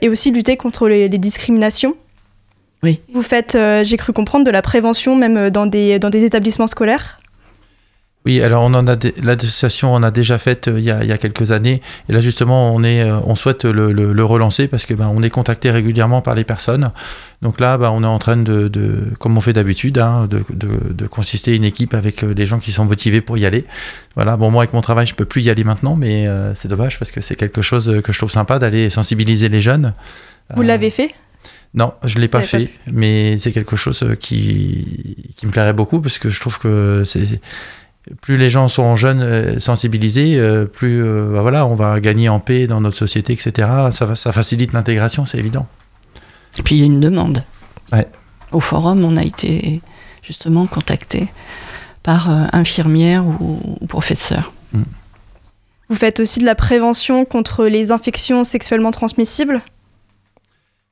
et 0.01 0.09
aussi 0.09 0.31
lutter 0.31 0.57
contre 0.57 0.89
les, 0.89 1.11
les 1.11 1.19
discriminations? 1.19 1.95
Oui. 2.83 3.03
Vous 3.13 3.21
faites, 3.21 3.59
j'ai 3.83 3.99
cru 3.99 4.15
comprendre, 4.15 4.47
de 4.47 4.51
la 4.51 4.63
prévention 4.63 5.15
même 5.15 5.51
dans 5.51 5.67
des, 5.67 5.99
dans 5.99 6.09
des 6.09 6.25
établissements 6.25 6.69
scolaires? 6.69 7.21
Oui, 8.29 8.43
alors 8.43 8.63
on 8.63 8.75
en 8.75 8.87
a 8.87 8.95
l'association 9.23 9.95
en 9.95 10.03
a 10.03 10.11
déjà 10.11 10.39
fait 10.39 10.69
euh, 10.69 10.79
il 10.79 10.85
y, 10.85 10.91
a, 10.91 11.03
il 11.03 11.09
y 11.09 11.13
a 11.13 11.17
quelques 11.17 11.51
années 11.51 11.81
et 12.11 12.13
là 12.13 12.21
justement 12.21 12.75
on 12.75 12.85
est 12.85 13.01
euh, 13.01 13.19
on 13.25 13.35
souhaite 13.37 13.65
le, 13.65 13.91
le- 13.91 14.13
le 14.13 14.25
relancer 14.25 14.69
parce 14.69 14.85
que 14.85 14.93
ben, 14.93 15.11
on 15.15 15.23
est 15.23 15.31
contacté 15.31 15.71
régulièrement 15.71 16.21
par 16.21 16.35
les 16.35 16.45
personnes. 16.45 16.93
Donc 17.41 17.59
là 17.59 17.79
ben, 17.79 17.89
on 17.91 18.03
est 18.03 18.07
en 18.07 18.19
train 18.19 18.37
de, 18.37 18.69
de 18.69 19.05
comme 19.19 19.39
on 19.39 19.41
fait 19.41 19.55
d'habitude 19.55 19.97
hein, 19.97 20.27
de, 20.29 20.43
de, 20.51 20.69
de 20.93 21.07
consister 21.07 21.57
une 21.57 21.65
équipe 21.65 21.95
avec 21.95 22.23
euh, 22.23 22.35
des 22.35 22.45
gens 22.45 22.59
qui 22.59 22.71
sont 22.71 22.85
motivés 22.85 23.23
pour 23.23 23.39
y 23.39 23.47
aller. 23.47 23.65
Voilà, 24.15 24.37
bon 24.37 24.51
moi 24.51 24.63
avec 24.65 24.75
mon 24.75 24.83
travail 24.83 25.07
je 25.07 25.15
peux 25.15 25.25
plus 25.25 25.43
y 25.47 25.49
aller 25.49 25.65
maintenant 25.65 25.97
mais 25.97 26.27
euh, 26.27 26.55
c'est 26.55 26.69
dommage 26.69 26.99
parce 26.99 27.11
que 27.11 27.23
c'est 27.23 27.35
quelque 27.37 27.63
chose 27.63 28.03
que 28.05 28.13
je 28.13 28.19
trouve 28.19 28.31
sympa 28.31 28.59
d'aller 28.59 28.91
sensibiliser 28.91 29.49
les 29.49 29.63
jeunes. 29.63 29.95
Vous 30.55 30.63
Euh, 30.63 30.67
l'avez 30.67 30.91
fait? 30.91 31.15
Non, 31.73 31.93
je 32.05 32.17
ne 32.17 32.21
l'ai 32.23 32.29
pas 32.29 32.43
fait, 32.43 32.71
mais 32.93 33.39
c'est 33.39 33.53
quelque 33.53 33.77
chose 33.77 34.05
qui, 34.21 35.33
qui 35.37 35.47
me 35.47 35.51
plairait 35.51 35.75
beaucoup 35.75 36.01
parce 36.03 36.19
que 36.19 36.29
je 36.31 36.41
trouve 36.41 36.59
que 36.59 37.05
c'est 37.07 37.41
plus 38.21 38.37
les 38.37 38.51
gens 38.51 38.69
sont 38.69 38.97
jeunes, 38.97 39.23
euh, 39.23 39.61
sensibilisés, 39.61 40.37
euh, 40.37 40.65
plus 40.65 41.03
euh, 41.03 41.31
bah 41.33 41.43
voilà, 41.43 41.67
on 41.67 41.75
va 41.75 42.01
gagner 42.01 42.29
en 42.29 42.41
paix 42.41 42.67
dans 42.67 42.81
notre 42.81 42.97
société, 42.97 43.33
etc. 43.33 43.69
Ça, 43.91 44.33
facilite 44.33 44.73
l'intégration, 44.73 45.27
c'est 45.27 45.39
évident. 45.39 45.67
Et 46.59 46.63
puis 46.63 46.77
il 46.77 46.79
y 46.79 46.83
a 46.83 46.87
une 46.87 47.01
demande. 47.01 47.45
Ouais. 47.93 48.07
Au 48.53 48.61
forum, 48.61 49.05
on 49.05 49.17
a 49.17 49.25
été 49.25 49.81
justement 50.23 50.67
contacté 50.67 51.29
par 52.03 52.29
infirmière 52.55 53.27
ou, 53.27 53.61
ou 53.81 53.87
professeur. 53.87 54.53
Mm. 54.73 54.83
Vous 55.91 55.97
faites 55.97 56.21
aussi 56.21 56.41
de 56.41 56.45
la 56.45 56.55
prévention 56.55 57.25
contre 57.25 57.67
les 57.67 57.93
infections 57.93 58.45
sexuellement 58.45 58.91
transmissibles? 58.91 59.63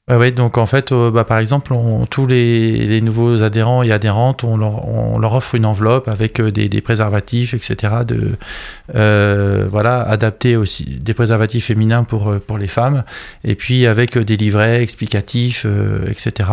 Oui, 0.09 0.31
donc 0.33 0.57
en 0.57 0.67
fait, 0.67 0.93
bah, 0.93 1.25
par 1.25 1.39
exemple, 1.39 1.75
tous 2.11 2.27
les, 2.27 3.01
nouveaux 3.01 3.43
adhérents 3.43 3.83
et 3.83 3.91
adhérentes, 3.91 4.45
on 4.45 4.57
leur, 4.57 5.35
offre 5.35 5.57
une 5.57 5.67
enveloppe 5.67 6.07
avec 6.07 6.41
des, 6.41 6.81
préservatifs, 6.81 7.55
etc. 7.55 8.05
De, 8.07 8.39
voilà, 9.69 10.03
adaptés 10.03 10.57
aussi, 10.57 10.85
des 10.85 11.13
préservatifs 11.13 11.67
féminins 11.67 12.05
pour, 12.05 12.39
pour 12.41 12.59
les 12.59 12.69
femmes, 12.69 13.03
et 13.43 13.57
puis 13.57 13.87
avec 13.87 14.17
des 14.17 14.37
livrets 14.37 14.81
explicatifs, 14.81 15.67
etc. 16.09 16.51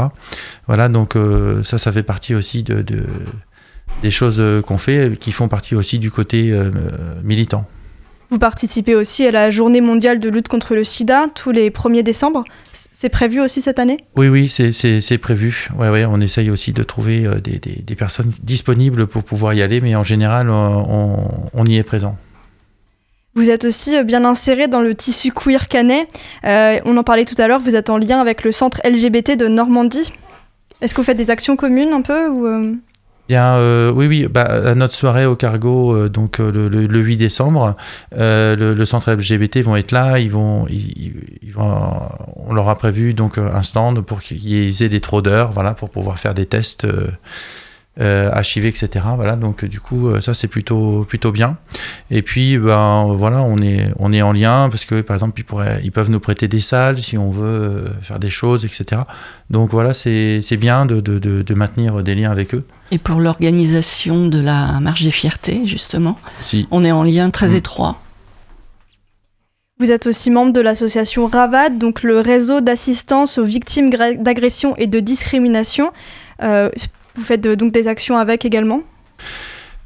Voilà, 0.66 0.90
donc 0.90 1.16
ça, 1.64 1.78
ça 1.78 1.92
fait 1.92 2.04
partie 2.04 2.34
aussi 2.34 2.64
de 2.64 2.84
des 4.02 4.12
choses 4.12 4.42
qu'on 4.66 4.78
fait, 4.80 5.18
qui 5.20 5.32
font 5.32 5.48
partie 5.48 5.76
aussi 5.76 6.00
du 6.00 6.10
côté 6.10 6.54
militant. 7.24 7.68
Vous 8.34 8.40
participez 8.40 8.96
aussi 8.96 9.28
à 9.28 9.32
la 9.32 9.52
journée 9.52 9.80
mondiale 9.80 10.18
de 10.18 10.28
lutte 10.28 10.48
contre 10.48 10.74
le 10.74 10.84
sida 10.84 11.28
tous 11.36 11.52
les 11.52 11.70
1er 11.70 12.02
décembre. 12.02 12.44
C'est 12.72 13.10
prévu 13.10 13.40
aussi 13.40 13.62
cette 13.62 13.78
année? 13.78 13.98
Oui, 14.16 14.28
oui, 14.28 14.50
c'est 14.50 15.18
prévu. 15.20 15.70
Ouais, 15.78 15.90
ouais, 15.90 16.04
on 16.06 16.20
essaye 16.20 16.50
aussi 16.50 16.74
de 16.74 16.82
trouver 16.82 17.28
euh, 17.28 17.36
des, 17.40 17.60
des, 17.60 17.96
personnes 17.96 18.34
disponibles 18.42 19.06
pour 19.06 19.24
pouvoir 19.24 19.54
y 19.54 19.62
aller, 19.62 19.82
mais 19.82 19.96
en 19.96 20.04
général, 20.04 20.50
on, 20.50 21.28
on, 21.54 21.66
y 21.68 21.78
est 21.78 21.84
présent. 21.84 22.18
Vous 23.36 23.52
êtes 23.52 23.66
aussi 23.66 23.96
euh, 23.96 24.02
bien 24.02 24.26
inséré 24.26 24.68
dans 24.68 24.82
le 24.82 24.96
tissu 24.96 25.32
queer 25.32 25.68
canet. 25.68 26.08
Euh, 26.44 26.80
on 26.86 26.98
en 26.98 27.04
parlait 27.04 27.26
tout 27.26 27.40
à 27.40 27.48
l'heure, 27.48 27.60
vous 27.60 27.76
êtes 27.76 27.92
en 27.92 28.00
lien 28.00 28.20
avec 28.20 28.44
le 28.44 28.52
centre 28.52 28.82
LGBT 28.84 29.38
de 29.38 29.48
Normandie. 29.48 30.12
Est-ce 30.82 30.96
que 30.96 31.02
vous 31.02 31.06
faites 31.06 31.18
des 31.18 31.30
actions 31.30 31.56
communes 31.56 31.94
un 31.94 32.02
peu 32.02 32.30
ou 32.30 32.48
Euh, 33.32 33.92
oui, 33.92 34.08
oui, 34.08 34.28
bah, 34.30 34.44
à 34.44 34.76
notre 34.76 34.94
soirée 34.94 35.26
au 35.26 35.36
cargo, 35.36 35.96
euh, 35.96 36.10
donc 36.10 36.40
euh, 36.40 36.52
le, 36.52 37.00
8 37.00 37.18
décembre, 37.18 37.76
le, 38.12 38.86
centre 38.86 39.12
LGBT 39.12 39.60
vont 39.60 39.76
être 39.76 39.92
là. 39.92 40.20
Ils 40.20 40.32
vont, 40.32 40.68
on 42.36 42.54
leur 42.54 42.70
a 42.70 42.76
prévu 42.78 43.14
donc 43.14 43.38
un 43.38 43.64
stand 43.64 44.02
pour 44.02 44.22
qu'ils 44.22 44.84
aient 44.84 44.90
des 44.90 45.02
traders, 45.02 45.52
voilà, 45.52 45.74
pour 45.74 45.90
pouvoir 45.90 46.20
faire 46.20 46.34
des 46.34 46.46
tests 46.46 46.86
HIV, 48.00 48.66
etc. 48.66 48.90
Voilà, 49.16 49.36
donc 49.36 49.66
du 49.66 49.80
coup, 49.80 50.10
ça 50.20 50.34
c'est 50.34 50.48
plutôt 50.48 51.06
plutôt 51.08 51.32
bien. 51.32 51.58
Et 52.12 52.22
puis, 52.22 52.58
ben 52.58 53.14
voilà, 53.16 53.42
on 53.42 53.62
est 53.62 53.88
on 54.00 54.12
est 54.12 54.22
en 54.22 54.34
lien 54.34 54.70
parce 54.70 54.86
que 54.86 55.02
par 55.02 55.16
exemple, 55.16 55.40
ils 55.40 55.44
pourraient, 55.44 55.80
ils 55.84 55.92
peuvent 55.92 56.10
nous 56.10 56.20
prêter 56.20 56.48
des 56.48 56.62
salles 56.62 56.98
si 56.98 57.18
on 57.18 57.32
veut 57.32 57.86
faire 58.02 58.20
des 58.20 58.32
choses, 58.32 58.66
etc. 58.66 59.04
Donc 59.50 59.72
voilà, 59.72 59.94
c'est 59.94 60.58
bien 60.58 60.86
de, 60.86 61.00
de, 61.00 61.20
de, 61.20 61.54
maintenir 61.54 62.04
des 62.04 62.16
liens 62.16 62.32
avec 62.32 62.54
eux. 62.56 62.66
Et 62.94 63.00
pour 63.00 63.20
l'organisation 63.20 64.28
de 64.28 64.40
la 64.40 64.80
marche 64.80 65.02
des 65.02 65.10
fiertés, 65.10 65.66
justement, 65.66 66.16
si. 66.42 66.68
on 66.70 66.84
est 66.84 66.92
en 66.92 67.02
lien 67.02 67.32
très 67.32 67.50
mm. 67.50 67.56
étroit. 67.56 68.00
Vous 69.80 69.92
êtes 69.92 70.06
aussi 70.06 70.30
membre 70.30 70.54
de 70.54 70.62
l'association 70.62 71.26
RAVAD, 71.26 71.80
donc 71.80 72.04
le 72.04 72.20
réseau 72.20 72.62
d'assistance 72.62 73.40
aux 73.40 73.46
victimes 73.46 73.90
d'agression 73.90 74.76
et 74.78 74.86
de 74.86 75.00
discrimination. 75.00 75.92
Euh, 76.44 76.70
vous 77.16 77.24
faites 77.24 77.42
donc 77.42 77.74
des 77.74 77.88
actions 77.88 78.16
avec 78.16 78.46
également? 78.46 78.84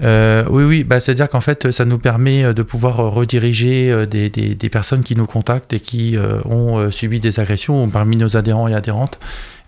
Euh, 0.04 0.44
oui, 0.50 0.64
oui, 0.64 0.84
bah, 0.84 1.00
c'est-à-dire 1.00 1.30
qu'en 1.30 1.42
fait, 1.42 1.72
ça 1.72 1.86
nous 1.86 1.98
permet 1.98 2.44
euh, 2.44 2.54
de 2.54 2.62
pouvoir 2.62 2.98
rediriger 2.98 3.92
euh, 3.92 4.06
des, 4.06 4.30
des, 4.30 4.70
personnes 4.70 5.04
qui 5.04 5.16
nous 5.16 5.26
contactent 5.26 5.74
et 5.74 5.80
qui 5.80 6.18
ont 6.46 6.92
subi 6.92 7.20
des 7.20 7.40
agressions 7.40 7.90
parmi 7.90 8.18
nos 8.18 8.36
adhérents 8.36 8.68
et 8.68 8.76
adhérentes. 8.76 9.18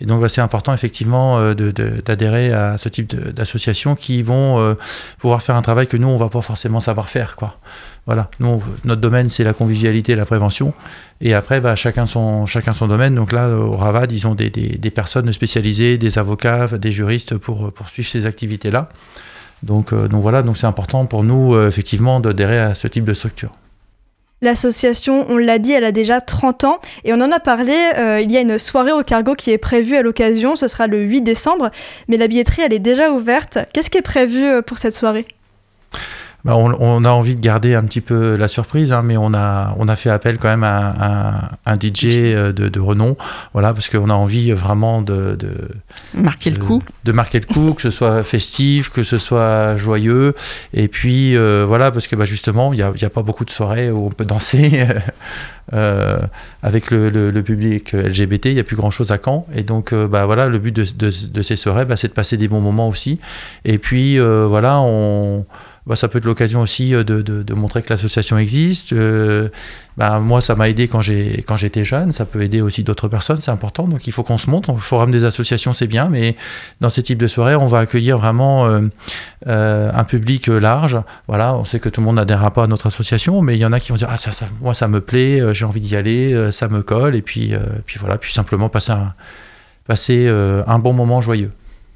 Et 0.01 0.06
donc, 0.06 0.22
bah, 0.22 0.29
c'est 0.29 0.41
important 0.41 0.74
effectivement 0.74 1.53
d'adhérer 1.53 2.53
à 2.53 2.77
ce 2.77 2.89
type 2.89 3.13
d'associations 3.15 3.96
qui 3.96 4.22
vont 4.22 4.75
pouvoir 5.18 5.41
faire 5.41 5.56
un 5.56 5.62
travail 5.62 5.88
que 5.88 5.98
nous, 5.98 6.08
on 6.08 6.18
va 6.18 6.29
pas 6.29 6.41
forcément 6.41 6.79
savoir 6.79 7.10
faire. 7.10 7.36
Quoi. 7.36 7.58
Voilà, 8.06 8.29
notre 8.39 9.01
domaine, 9.01 9.29
c'est 9.29 9.44
la 9.44 9.53
convivialité 9.53 10.13
et 10.13 10.15
la 10.15 10.25
prévention. 10.25 10.74
Et 11.22 11.34
après, 11.34 11.62
bah, 11.62 11.75
chacun, 11.75 12.06
son, 12.06 12.46
chacun 12.46 12.74
son 12.74 12.88
domaine. 12.88 13.13
Donc 13.13 13.32
là, 13.32 13.50
au 13.50 13.75
RAVAD, 13.75 14.12
ils 14.12 14.25
ont 14.25 14.36
des, 14.36 14.50
des, 14.50 14.89
personnes 14.91 15.32
spécialisées, 15.34 15.98
des 15.98 16.18
avocats, 16.18 16.68
des 16.77 16.91
juristes 16.91 17.38
pour 17.38 17.72
poursuivre 17.72 18.08
ces 18.08 18.25
activités-là. 18.25 18.89
Donc, 19.63 19.94
euh, 19.94 20.08
donc 20.08 20.22
voilà, 20.22 20.41
donc 20.41 20.58
c'est 20.58 20.68
important 20.68 21.06
pour 21.06 21.24
nous, 21.24 21.53
euh, 21.53 21.68
effectivement, 21.68 22.20
d'adhérer 22.20 22.60
à 22.60 22.74
ce 22.74 22.88
type 22.88 23.03
de 23.03 23.13
structure. 23.13 23.51
L'association, 24.41 25.25
on 25.29 25.38
l'a 25.38 25.60
dit, 25.60 25.72
elle 25.72 25.84
a 25.84 25.91
déjà 25.91 26.22
30 26.22 26.63
ans 26.63 26.79
et 27.03 27.13
on 27.13 27.22
en 27.22 27.31
a 27.31 27.39
parlé, 27.39 27.75
euh, 27.98 28.22
il 28.22 28.31
y 28.31 28.38
a 28.38 28.41
une 28.41 28.58
soirée 28.58 28.93
au 28.93 29.03
cargo 29.03 29.36
qui 29.36 29.51
est 29.51 29.58
prévue 29.58 29.98
à 29.98 30.01
l'occasion, 30.01 30.55
ce 30.55 30.67
sera 30.67 30.88
le 30.88 31.01
8 31.01 31.22
décembre, 31.22 31.72
mais 32.08 32.17
la 32.17 32.27
billetterie, 32.27 32.62
elle 32.62 32.74
est 32.74 32.79
déjà 32.79 33.12
ouverte. 33.12 33.58
Qu'est-ce 33.74 33.89
qui 33.89 33.98
est 33.98 34.01
prévu 34.01 34.62
pour 34.63 34.77
cette 34.77 34.96
soirée? 34.96 35.25
Bah, 36.46 36.55
on, 36.55 37.03
a 37.03 37.10
envie 37.10 37.36
de 37.36 37.41
garder 37.41 37.75
un 37.75 37.84
petit 37.84 38.00
peu 38.00 38.38
la 38.38 38.48
surprise, 38.48 38.93
hein, 38.93 39.01
mais 39.03 39.17
on 39.17 39.34
a, 39.34 39.75
on 39.77 39.89
a 39.89 39.96
fait 39.98 40.10
appel 40.10 40.38
quand 40.38 40.48
même 40.48 40.63
à, 40.63 41.51
un 41.65 41.75
DJ 41.75 42.05
euh, 42.05 42.53
de, 42.53 42.79
renom, 42.79 43.17
voilà, 43.51 43.74
parce 43.74 43.89
qu'on 43.89 44.10
a 44.10 44.13
envie 44.13 44.53
vraiment 44.53 45.01
de, 45.01 45.38
marquer 46.13 46.51
le 46.51 46.60
coup, 46.60 46.81
de 47.03 47.12
marquer 47.12 47.41
le 47.41 47.53
coup, 47.53 47.74
que 47.74 47.81
ce 47.81 47.89
soit 47.89 48.24
festif, 48.24 48.89
que 48.89 49.03
ce 49.03 49.17
soit 49.17 49.75
joyeux, 49.75 50.34
et 50.74 50.88
puis 50.88 51.36
euh, 51.36 51.65
voilà, 51.67 51.91
parce 51.91 52.08
que 52.08 52.15
bah, 52.15 52.25
justement, 52.25 52.72
il 52.72 52.77
n'y 52.77 52.84
a, 52.84 52.88
a, 52.88 53.10
pas 53.10 53.24
beaucoup 53.24 53.43
de 53.43 53.51
soirées 53.51 53.91
où 53.91 54.05
on 54.05 54.10
peut 54.10 54.25
danser. 54.25 54.86
Euh, 55.72 56.17
avec 56.63 56.89
le, 56.89 57.31
public 57.43 57.91
LGBT, 57.93 58.48
il 58.48 58.53
n'y 58.55 58.60
a 58.60 58.63
plus 58.63 58.75
grand 58.75 58.89
chose 58.89 59.12
à 59.12 59.19
Caen. 59.24 59.46
Et 59.53 59.62
donc, 59.62 59.93
bah, 59.93 60.25
voilà, 60.25 60.48
le 60.48 60.58
but 60.58 60.75
de, 60.75 61.41
ces 61.43 61.55
soirées, 61.55 61.86
bah, 61.86 61.96
c'est 61.96 62.08
de 62.08 62.13
passer 62.13 62.38
des 62.38 62.48
bons 62.48 62.60
moments 62.60 62.89
aussi. 62.89 63.19
Et 63.65 63.77
puis, 63.77 64.17
voilà, 64.17 64.79
on, 64.79 65.46
bah, 65.89 65.96
ça 65.96 66.08
peut 66.08 66.19
être 66.19 66.25
l'occasion 66.25 66.62
aussi 66.62 66.93
euh, 66.93 67.03
de, 67.03 67.53
montrer 67.55 67.81
que 67.81 67.89
l'association 67.89 68.38
existe. 68.38 68.93
Euh, 68.93 69.50
bah, 69.98 70.19
moi, 70.19 70.39
ça 70.39 70.53
m'a 70.53 70.69
aidé 70.69 70.88
quand 70.88 71.01
j'étais 71.01 71.84
jeune, 71.84 72.12
ça 72.12 72.25
peut 72.25 72.43
aider 72.43 72.62
aussi 72.62 72.84
d'autres 72.84 73.08
personnes, 73.08 73.41
c'est 73.41 73.50
important. 73.50 73.88
Donc 73.88 74.05
il 74.05 74.13
faut 74.13 74.22
qu'on 74.22 74.38
se 74.38 74.51
montre. 74.51 74.72
Le 74.72 74.77
forum 74.77 75.12
des 75.12 75.25
associations, 75.25 75.74
c'est 75.74 75.88
bien, 75.88 76.08
mais 76.08 76.36
dans 76.79 76.91
ces 76.91 77.01
types 77.01 77.17
de 77.17 77.25
soirées, 77.25 77.55
on 77.55 77.65
va 77.65 77.79
accueillir 77.79 78.19
vraiment 78.19 78.67
euh, 78.67 79.91
un 79.91 80.03
public 80.03 80.46
large. 80.46 81.00
Voilà, 81.27 81.55
on 81.55 81.63
sait 81.63 81.79
que 81.79 81.89
tout 81.89 82.01
le 82.01 82.05
monde 82.05 82.17
n'adhérera 82.17 82.53
pas 82.53 82.65
à 82.65 82.67
notre 82.67 82.86
association, 82.86 83.41
mais 83.41 83.55
il 83.55 83.60
y 83.60 83.65
en 83.65 83.74
a 83.74 83.79
qui 83.79 83.89
vont 83.91 83.98
dire 83.98 84.10
Ah, 84.12 84.17
ça, 84.17 84.31
moi, 84.62 84.75
ça 84.75 84.88
me 84.88 85.01
plaît, 85.01 85.41
j'ai 85.55 85.65
envie 85.65 85.81
d'y 85.81 85.96
aller, 85.96 86.51
ça 86.51 86.67
me 86.67 86.84
colle, 86.84 87.15
et 87.15 87.24
puis, 87.24 87.53
voilà, 88.00 88.19
puis 88.19 88.31
simplement 88.31 88.69
passer 88.69 88.93
passer, 89.88 90.27
un 90.29 90.77
bon 90.77 90.93
moment 90.93 91.19
joyeux. 91.19 91.51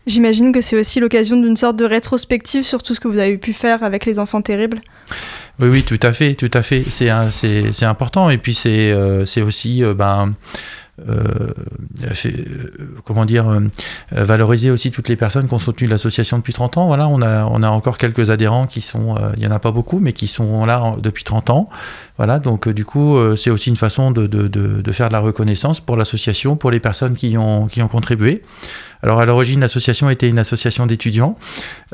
J'imagine 0.05 0.51
que 0.51 0.59
c'est 0.59 0.77
aussi 0.77 0.99
l'occasion 0.99 1.39
d'une 1.39 1.55
sorte 1.55 1.77
de 1.77 1.85
rétrospective 1.85 2.63
sur 2.63 2.83
tout 2.83 2.93
ce 2.93 2.99
que 2.99 3.07
vous 3.07 3.19
avez 3.19 3.37
pu 3.37 3.53
faire 3.53 3.83
avec 3.83 4.05
les 4.05 4.19
enfants 4.19 4.41
terribles. 4.41 4.81
Oui, 5.59 5.69
oui, 5.69 5.83
tout 5.83 5.99
à 6.01 6.11
fait, 6.11 6.33
tout 6.33 6.51
à 6.53 6.61
fait. 6.61 6.83
C'est 6.89 7.85
important. 7.85 8.29
Et 8.29 8.37
puis 8.37 8.53
c'est 8.53 8.91
euh, 8.91 9.25
aussi 9.45 9.83
euh, 9.83 9.93
ben, 9.93 10.33
euh, 10.99 11.53
comment 13.03 13.25
dire, 13.25 13.45
valoriser 14.11 14.71
aussi 14.71 14.91
toutes 14.91 15.09
les 15.09 15.15
personnes 15.15 15.47
qui 15.47 15.53
ont 15.53 15.59
soutenu 15.59 15.87
l'association 15.87 16.37
depuis 16.37 16.53
30 16.53 16.77
ans. 16.77 16.87
Voilà, 16.87 17.07
on 17.07 17.21
a, 17.21 17.45
on 17.45 17.63
a 17.63 17.69
encore 17.69 17.97
quelques 17.97 18.29
adhérents 18.29 18.67
qui 18.67 18.81
sont, 18.81 19.15
il 19.35 19.39
n'y 19.39 19.47
en 19.47 19.51
a 19.51 19.59
pas 19.59 19.71
beaucoup, 19.71 19.99
mais 19.99 20.13
qui 20.13 20.27
sont 20.27 20.65
là 20.65 20.95
depuis 21.01 21.23
30 21.23 21.49
ans. 21.49 21.69
Voilà, 22.17 22.39
donc 22.39 22.69
du 22.69 22.85
coup, 22.85 23.17
c'est 23.35 23.49
aussi 23.49 23.69
une 23.69 23.75
façon 23.75 24.11
de, 24.11 24.27
de, 24.27 24.47
de, 24.47 24.91
faire 24.91 25.07
de 25.07 25.13
la 25.13 25.19
reconnaissance 25.19 25.79
pour 25.79 25.97
l'association, 25.97 26.55
pour 26.55 26.69
les 26.69 26.79
personnes 26.79 27.15
qui 27.15 27.37
ont, 27.37 27.67
qui 27.67 27.81
ont 27.81 27.87
contribué. 27.87 28.41
Alors 29.03 29.19
à 29.19 29.25
l'origine, 29.25 29.59
l'association 29.59 30.09
était 30.09 30.29
une 30.29 30.39
association 30.39 30.85
d'étudiants, 30.85 31.35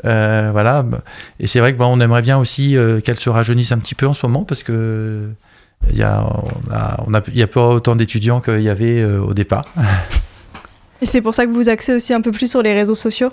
euh, 0.04 0.50
voilà. 0.52 0.84
Et 1.40 1.48
c'est 1.48 1.58
vrai 1.58 1.74
que 1.74 1.82
on 1.82 2.00
aimerait 2.00 2.22
bien 2.22 2.38
aussi 2.38 2.76
euh, 2.76 3.00
qu'elle 3.00 3.18
se 3.18 3.28
rajeunisse 3.28 3.72
un 3.72 3.78
petit 3.78 3.96
peu 3.96 4.06
en 4.06 4.14
ce 4.14 4.24
moment 4.24 4.44
parce 4.44 4.62
que 4.62 5.28
il 5.90 5.96
y 5.96 6.02
a, 6.02 6.24
on 7.06 7.14
a, 7.14 7.22
y 7.32 7.42
a 7.42 7.46
pas 7.46 7.68
autant 7.68 7.96
d'étudiants 7.96 8.40
qu'il 8.40 8.60
y 8.60 8.68
avait 8.68 9.00
euh, 9.00 9.20
au 9.20 9.34
départ. 9.34 9.64
Et 11.02 11.06
c'est 11.06 11.22
pour 11.22 11.34
ça 11.34 11.46
que 11.46 11.50
vous 11.50 11.68
axez 11.68 11.94
aussi 11.94 12.12
un 12.12 12.20
peu 12.20 12.30
plus 12.30 12.50
sur 12.50 12.62
les 12.62 12.74
réseaux 12.74 12.94
sociaux? 12.94 13.30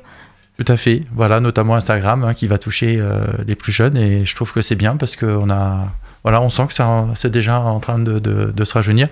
Tout 0.57 0.71
à 0.71 0.77
fait, 0.77 1.03
voilà, 1.13 1.39
notamment 1.39 1.75
Instagram 1.75 2.23
hein, 2.23 2.33
qui 2.33 2.47
va 2.47 2.57
toucher 2.57 2.99
les 3.45 3.55
plus 3.55 3.71
jeunes 3.71 3.95
et 3.95 4.25
je 4.25 4.33
trouve 4.33 4.53
que 4.53 4.61
c'est 4.63 4.75
bien 4.75 4.95
parce 4.95 5.15
qu'on 5.15 5.51
a, 5.51 5.87
voilà, 6.23 6.41
on 6.41 6.49
sent 6.49 6.63
que 6.67 6.73
c'est 7.13 7.29
déjà 7.29 7.59
en 7.59 7.79
train 7.79 7.99
de, 7.99 8.17
de, 8.19 8.65
se 8.65 8.73
rajeunir. 8.73 9.07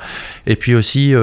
Et 0.48 0.56
puis 0.56 0.74
aussi, 0.74 1.14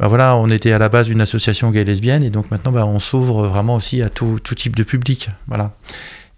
bah 0.00 0.08
voilà, 0.08 0.34
on 0.36 0.48
était 0.48 0.72
à 0.72 0.78
la 0.78 0.88
base 0.88 1.10
une 1.10 1.20
association 1.20 1.70
gay 1.70 1.84
lesbienne 1.84 2.22
et 2.22 2.30
donc 2.30 2.50
maintenant 2.50 2.72
bah, 2.72 2.86
on 2.86 3.00
s'ouvre 3.00 3.46
vraiment 3.46 3.74
aussi 3.74 4.00
à 4.00 4.08
tout, 4.08 4.40
tout, 4.42 4.54
type 4.54 4.74
de 4.74 4.82
public. 4.82 5.28
Voilà. 5.46 5.72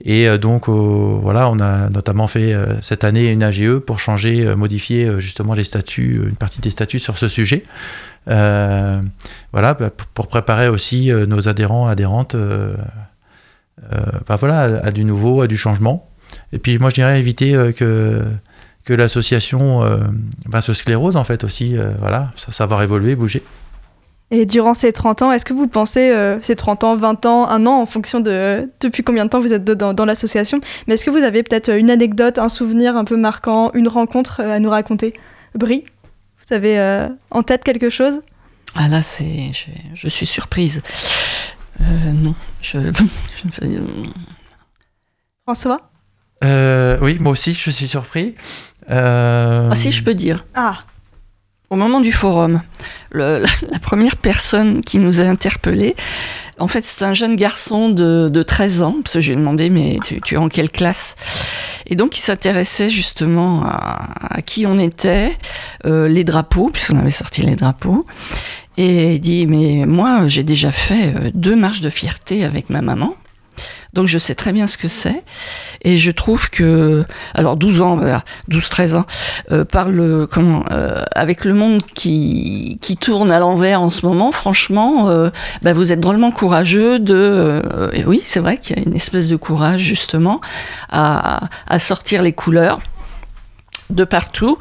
Et 0.04 0.28
euh, 0.28 0.38
donc 0.38 0.68
voilà, 0.68 1.48
on 1.48 1.60
a 1.60 1.88
notamment 1.90 2.26
fait 2.26 2.52
euh, 2.52 2.80
cette 2.80 3.04
année 3.04 3.30
une 3.30 3.42
AGE 3.42 3.78
pour 3.78 4.00
changer, 4.00 4.44
euh, 4.44 4.56
modifier 4.56 5.20
justement 5.20 5.54
les 5.54 5.64
statuts, 5.64 6.22
une 6.28 6.36
partie 6.36 6.60
des 6.60 6.70
statuts 6.70 6.98
sur 6.98 7.16
ce 7.16 7.28
sujet. 7.28 7.64
voilà, 8.26 9.02
bah, 9.52 9.90
pour 10.14 10.26
préparer 10.26 10.68
aussi 10.68 11.10
nos 11.10 11.48
adhérents, 11.48 11.88
adhérentes, 11.88 12.36
bah, 14.28 14.36
voilà, 14.36 14.80
à, 14.84 14.90
du 14.90 15.04
nouveau, 15.04 15.42
à 15.42 15.46
du 15.46 15.56
changement. 15.56 16.08
Et 16.52 16.58
puis 16.58 16.78
moi 16.78 16.90
je 16.90 16.94
dirais 16.94 17.18
éviter 17.18 17.52
que 17.76 18.24
que 18.84 18.94
l'association 18.94 19.82
bah, 20.46 20.60
se 20.60 20.74
sclérose 20.74 21.16
en 21.16 21.24
fait 21.24 21.44
aussi. 21.44 21.76
Voilà, 22.00 22.30
ça, 22.36 22.66
va 22.66 22.82
évoluer, 22.82 23.14
bouger. 23.14 23.42
Et 24.32 24.46
durant 24.46 24.72
ces 24.74 24.92
30 24.92 25.22
ans, 25.22 25.30
est-ce 25.32 25.44
que 25.44 25.52
vous 25.52 25.68
pensez, 25.68 26.10
euh, 26.10 26.40
ces 26.40 26.56
30 26.56 26.84
ans, 26.84 26.96
20 26.96 27.26
ans, 27.26 27.48
un 27.48 27.66
an, 27.66 27.80
en 27.82 27.86
fonction 27.86 28.18
de 28.18 28.68
depuis 28.80 29.04
combien 29.04 29.26
de 29.26 29.30
temps 29.30 29.40
vous 29.40 29.52
êtes 29.52 29.62
dans, 29.62 29.92
dans 29.92 30.04
l'association, 30.04 30.58
mais 30.86 30.94
est-ce 30.94 31.04
que 31.04 31.10
vous 31.10 31.22
avez 31.22 31.42
peut-être 31.42 31.70
une 31.70 31.90
anecdote, 31.90 32.38
un 32.38 32.48
souvenir 32.48 32.96
un 32.96 33.04
peu 33.04 33.16
marquant, 33.16 33.70
une 33.74 33.88
rencontre 33.88 34.40
à 34.40 34.58
nous 34.58 34.70
raconter? 34.70 35.12
Brie, 35.54 35.84
vous 36.40 36.54
avez 36.54 37.06
en 37.30 37.42
tête 37.42 37.62
quelque 37.62 37.90
chose? 37.90 38.14
Ah 38.74 38.88
là, 38.88 39.02
c'est, 39.02 39.52
je, 39.52 39.66
je 39.92 40.08
suis 40.08 40.24
surprise. 40.26 40.80
non, 41.78 42.34
je, 42.62 42.78
je, 43.60 43.80
François? 45.44 45.76
Euh, 46.44 46.98
Oui, 47.02 47.18
moi 47.20 47.32
aussi, 47.32 47.52
je 47.52 47.70
suis 47.70 47.88
surpris. 47.88 48.34
Euh... 48.90 49.68
Ah 49.70 49.74
si, 49.74 49.92
je 49.92 50.02
peux 50.02 50.14
dire. 50.14 50.46
Ah. 50.54 50.78
Au 51.72 51.76
moment 51.76 52.02
du 52.02 52.12
forum, 52.12 52.60
la, 53.12 53.40
première 53.80 54.18
personne 54.18 54.82
qui 54.82 54.98
nous 54.98 55.22
a 55.22 55.24
interpellés, 55.24 55.96
en 56.58 56.66
fait, 56.66 56.84
c'est 56.84 57.02
un 57.02 57.14
jeune 57.14 57.34
garçon 57.34 57.88
de, 57.88 58.28
de 58.28 58.42
13 58.42 58.82
ans, 58.82 58.96
parce 59.02 59.14
que 59.14 59.20
j'ai 59.20 59.34
demandé, 59.34 59.70
mais 59.70 59.98
tu, 60.04 60.34
es 60.34 60.36
en 60.36 60.50
quelle 60.50 60.70
classe? 60.70 61.16
Et 61.86 61.96
donc, 61.96 62.18
il 62.18 62.20
s'intéressait 62.20 62.90
justement 62.90 63.62
à, 63.64 64.34
à, 64.34 64.42
qui 64.42 64.66
on 64.66 64.78
était, 64.78 65.32
euh, 65.86 66.08
les 66.08 66.24
drapeaux, 66.24 66.68
puisqu'on 66.70 66.98
avait 66.98 67.10
sorti 67.10 67.40
les 67.40 67.56
drapeaux. 67.56 68.04
Et 68.76 69.14
il 69.14 69.20
dit, 69.20 69.46
mais 69.46 69.86
moi, 69.86 70.28
j'ai 70.28 70.44
déjà 70.44 70.72
fait 70.72 71.14
euh, 71.16 71.30
deux 71.32 71.56
marches 71.56 71.80
de 71.80 71.88
fierté 71.88 72.44
avec 72.44 72.68
ma 72.68 72.82
maman. 72.82 73.14
Donc 73.92 74.06
je 74.06 74.18
sais 74.18 74.34
très 74.34 74.52
bien 74.52 74.66
ce 74.66 74.78
que 74.78 74.88
c'est. 74.88 75.22
Et 75.82 75.98
je 75.98 76.10
trouve 76.10 76.48
que, 76.48 77.04
alors 77.34 77.56
12 77.56 77.82
ans, 77.82 77.96
voilà, 77.96 78.24
12-13 78.50 78.96
ans, 78.96 79.06
euh, 79.50 80.26
comment, 80.26 80.64
euh, 80.70 81.04
avec 81.12 81.44
le 81.44 81.52
monde 81.52 81.82
qui, 81.94 82.78
qui 82.80 82.96
tourne 82.96 83.30
à 83.30 83.38
l'envers 83.38 83.82
en 83.82 83.90
ce 83.90 84.06
moment, 84.06 84.32
franchement, 84.32 85.10
euh, 85.10 85.30
bah 85.62 85.74
vous 85.74 85.92
êtes 85.92 86.00
drôlement 86.00 86.30
courageux 86.30 86.98
de... 86.98 87.62
et 87.92 88.04
oui, 88.04 88.22
c'est 88.24 88.40
vrai 88.40 88.56
qu'il 88.56 88.76
y 88.76 88.80
a 88.80 88.82
une 88.82 88.94
espèce 88.94 89.28
de 89.28 89.36
courage 89.36 89.80
justement 89.80 90.40
à, 90.90 91.48
à 91.66 91.78
sortir 91.78 92.22
les 92.22 92.32
couleurs 92.32 92.80
de 93.90 94.04
partout 94.04 94.56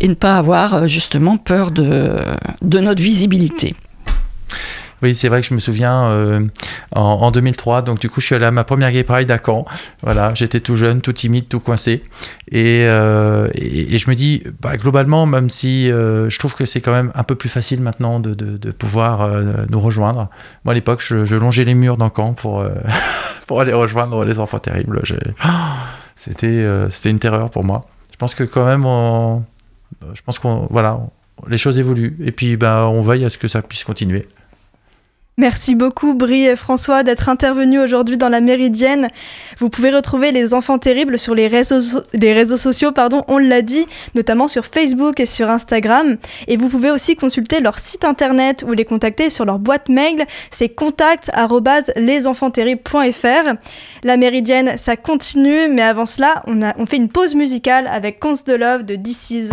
et 0.00 0.08
ne 0.08 0.14
pas 0.14 0.36
avoir 0.36 0.86
justement 0.86 1.38
peur 1.38 1.70
de, 1.70 2.16
de 2.60 2.78
notre 2.80 3.00
visibilité. 3.00 3.74
Oui, 5.04 5.14
c'est 5.14 5.28
vrai 5.28 5.42
que 5.42 5.46
je 5.46 5.52
me 5.52 5.60
souviens 5.60 6.06
euh, 6.06 6.40
en, 6.96 7.02
en, 7.02 7.30
2003, 7.30 7.82
donc 7.82 7.98
du 7.98 8.08
coup, 8.08 8.22
je 8.22 8.26
suis 8.26 8.34
allé 8.34 8.46
à 8.46 8.50
ma 8.50 8.64
première 8.64 8.90
Gay 8.90 9.04
Pride 9.04 9.30
à 9.30 9.38
Caen. 9.38 9.66
Voilà, 10.02 10.32
j'étais 10.32 10.60
tout 10.60 10.76
jeune, 10.76 11.02
tout 11.02 11.12
timide, 11.12 11.46
tout 11.46 11.60
coincé. 11.60 12.02
Et, 12.50 12.86
euh, 12.86 13.46
je 13.54 14.08
me 14.08 14.14
dis, 14.14 14.42
bah, 14.62 14.78
globalement, 14.78 15.26
même 15.26 15.50
si 15.50 15.92
euh, 15.92 16.30
je 16.30 16.38
trouve 16.38 16.54
que 16.54 16.64
c'est 16.64 16.80
quand 16.80 16.92
même 16.92 17.12
un 17.14 17.22
peu 17.22 17.34
plus 17.34 17.50
facile 17.50 17.82
maintenant 17.82 18.18
de, 18.18 18.32
pouvoir 18.70 19.28
nous 19.68 19.78
rejoindre. 19.78 20.30
Moi, 20.64 20.72
à 20.72 20.74
l'époque, 20.74 21.02
je, 21.06 21.36
longeais 21.36 21.64
les 21.64 21.74
murs 21.74 21.98
d'un 21.98 22.08
camp 22.08 22.32
pour, 22.32 22.64
pour 23.46 23.60
aller 23.60 23.74
rejoindre 23.74 24.24
les 24.24 24.38
enfants 24.38 24.58
terribles. 24.58 25.02
C'était 26.16 26.66
c'était 26.88 27.10
une 27.10 27.18
terreur 27.18 27.50
pour 27.50 27.62
moi. 27.62 27.82
Je 28.10 28.16
pense 28.16 28.34
que 28.34 28.44
quand 28.44 28.64
même, 28.64 28.84
je 30.14 30.22
pense 30.22 30.38
qu'on 30.38 30.66
voilà, 30.70 30.98
les 31.46 31.58
choses 31.58 31.76
évoluent. 31.76 32.16
Et 32.24 32.32
puis, 32.32 32.56
bah, 32.56 32.88
on 32.88 33.02
veille 33.02 33.26
à 33.26 33.30
ce 33.30 33.36
que 33.36 33.48
ça 33.48 33.60
puisse 33.60 33.84
continuer. 33.84 34.24
Merci 35.36 35.74
beaucoup 35.74 36.14
Brie 36.14 36.44
et 36.44 36.54
François 36.54 37.02
d'être 37.02 37.28
intervenus 37.28 37.80
aujourd'hui 37.80 38.16
dans 38.16 38.28
la 38.28 38.40
Méridienne. 38.40 39.08
Vous 39.58 39.68
pouvez 39.68 39.90
retrouver 39.90 40.30
les 40.30 40.54
enfants 40.54 40.78
terribles 40.78 41.18
sur 41.18 41.34
les 41.34 41.48
réseaux, 41.48 42.56
sociaux, 42.56 42.92
pardon, 42.92 43.24
on 43.26 43.38
l'a 43.38 43.60
dit, 43.60 43.84
notamment 44.14 44.46
sur 44.46 44.64
Facebook 44.64 45.18
et 45.18 45.26
sur 45.26 45.50
Instagram. 45.50 46.18
Et 46.46 46.56
vous 46.56 46.68
pouvez 46.68 46.92
aussi 46.92 47.16
consulter 47.16 47.58
leur 47.58 47.80
site 47.80 48.04
internet 48.04 48.64
ou 48.68 48.74
les 48.74 48.84
contacter 48.84 49.28
sur 49.28 49.44
leur 49.44 49.58
boîte 49.58 49.88
mail, 49.88 50.24
c'est 50.52 50.68
contact@lesenfantsterribles.fr. 50.68 53.54
La 54.04 54.16
Méridienne, 54.16 54.76
ça 54.76 54.96
continue, 54.96 55.66
mais 55.68 55.82
avant 55.82 56.06
cela, 56.06 56.44
on 56.46 56.86
fait 56.86 56.96
une 56.96 57.08
pause 57.08 57.34
musicale 57.34 57.88
avec 57.88 58.20
Cons 58.20 58.34
de 58.46 58.54
Love 58.54 58.84
de 58.84 58.94
DC's. 58.94 59.50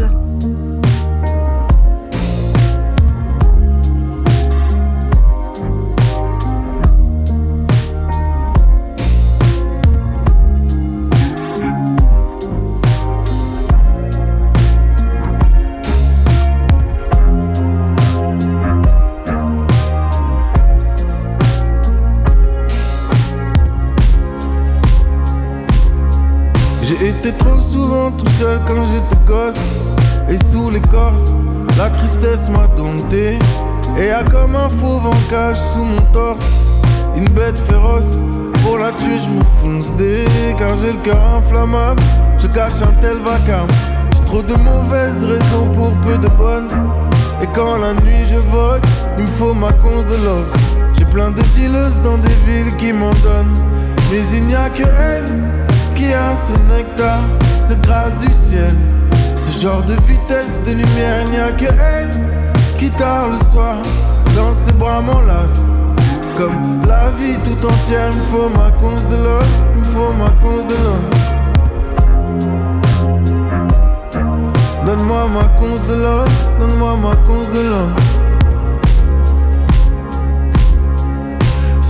Cœur 41.04 41.36
inflammable, 41.38 42.02
je 42.40 42.48
cache 42.48 42.82
un 42.82 42.94
tel 43.02 43.18
vacarme. 43.18 43.68
J'ai 44.14 44.26
trop 44.26 44.42
de 44.42 44.54
mauvaises 44.54 45.24
raisons 45.24 45.68
pour 45.76 45.92
peu 46.06 46.18
de 46.18 46.28
bonnes. 46.30 46.70
Et 47.42 47.48
quand 47.54 47.78
la 47.78 47.94
nuit 47.94 48.26
je 48.30 48.38
vogue, 48.38 48.82
il 49.18 49.24
me 49.24 49.28
faut 49.28 49.54
ma 49.54 49.72
conce 49.74 50.06
de 50.06 50.24
love. 50.24 50.52
J'ai 50.98 51.06
plein 51.06 51.32
de 51.32 51.42
dealers 51.56 51.98
dans 52.04 52.18
des 52.18 52.36
villes 52.46 52.76
qui 52.78 52.94
m'en 52.94 53.12
donnent. 53.24 53.58
Mais 54.12 54.22
il 54.34 54.44
n'y 54.46 54.56
a 54.56 54.70
que 54.70 54.84
elle 54.84 55.32
qui 55.96 56.14
a 56.14 56.34
ce 56.36 56.54
nectar, 56.74 57.20
cette 57.68 57.82
grâce 57.82 58.18
du 58.18 58.28
ciel. 58.48 58.76
Ce 59.38 59.62
genre 59.62 59.84
de 59.84 59.94
vitesse, 60.08 60.64
de 60.66 60.72
lumière, 60.72 61.22
il 61.26 61.32
n'y 61.32 61.40
a 61.40 61.52
que 61.52 61.66
elle 61.66 62.10
qui 62.78 62.90
tard 62.92 63.30
le 63.30 63.38
soir 63.52 63.78
dans 64.36 64.52
ses 64.54 64.74
bras 64.74 65.02
m'enlace. 65.02 65.62
Comme 66.38 66.82
la 66.88 67.10
vie 67.12 67.38
tout 67.44 67.66
entière, 67.66 68.10
il 68.12 68.18
me 68.18 68.24
faut 68.32 68.50
ma 68.50 68.72
conce 68.72 69.06
de 69.10 69.18
l'or, 69.18 69.44
il 69.92 69.98
me 69.98 70.00
faut 70.00 70.14
ma 70.14 70.30
conce 70.42 70.66
de. 70.68 70.76
Donne-moi 74.86 75.28
ma 75.34 75.44
conce 75.60 75.88
de 75.88 75.96
l'or, 75.96 76.26
donne-moi 76.60 76.98
ma 76.98 77.16
conce 77.28 77.50
de 77.54 77.62
l'or. 77.70 77.90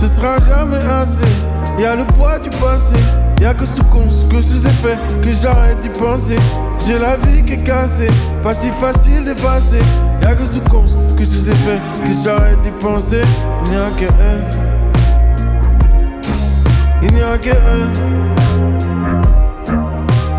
Ce 0.00 0.06
sera 0.08 0.38
jamais 0.40 0.78
assez, 0.78 1.32
y 1.78 1.84
a 1.84 1.96
le 1.96 2.04
poids 2.04 2.38
du 2.38 2.50
passé. 2.50 2.96
Y'a 3.40 3.54
que 3.54 3.66
sous 3.66 3.82
que 3.82 4.40
sous 4.40 4.66
effet, 4.66 4.96
que 5.22 5.32
j'arrête 5.42 5.80
d'y 5.80 5.88
penser. 5.88 6.36
J'ai 6.86 6.98
la 6.98 7.16
vie 7.16 7.42
qui 7.44 7.54
est 7.54 7.64
cassée, 7.64 8.10
pas 8.42 8.54
si 8.54 8.70
facile 8.70 9.24
d'effacer. 9.24 9.82
Y'a 10.22 10.34
que 10.34 10.46
sous 10.46 10.60
cons, 10.60 10.86
que 11.16 11.24
sous 11.24 11.50
effet, 11.50 11.80
que 12.04 12.12
j'arrête 12.24 12.60
d'y 12.62 12.70
penser. 12.70 13.22
N'y 13.68 13.76
a 13.76 13.90
que 13.98 14.04
elle. 14.20 14.71
Il 17.02 17.12
n'y 17.14 17.22
a 17.22 17.36
que 17.36 17.50
elle. 17.50 17.92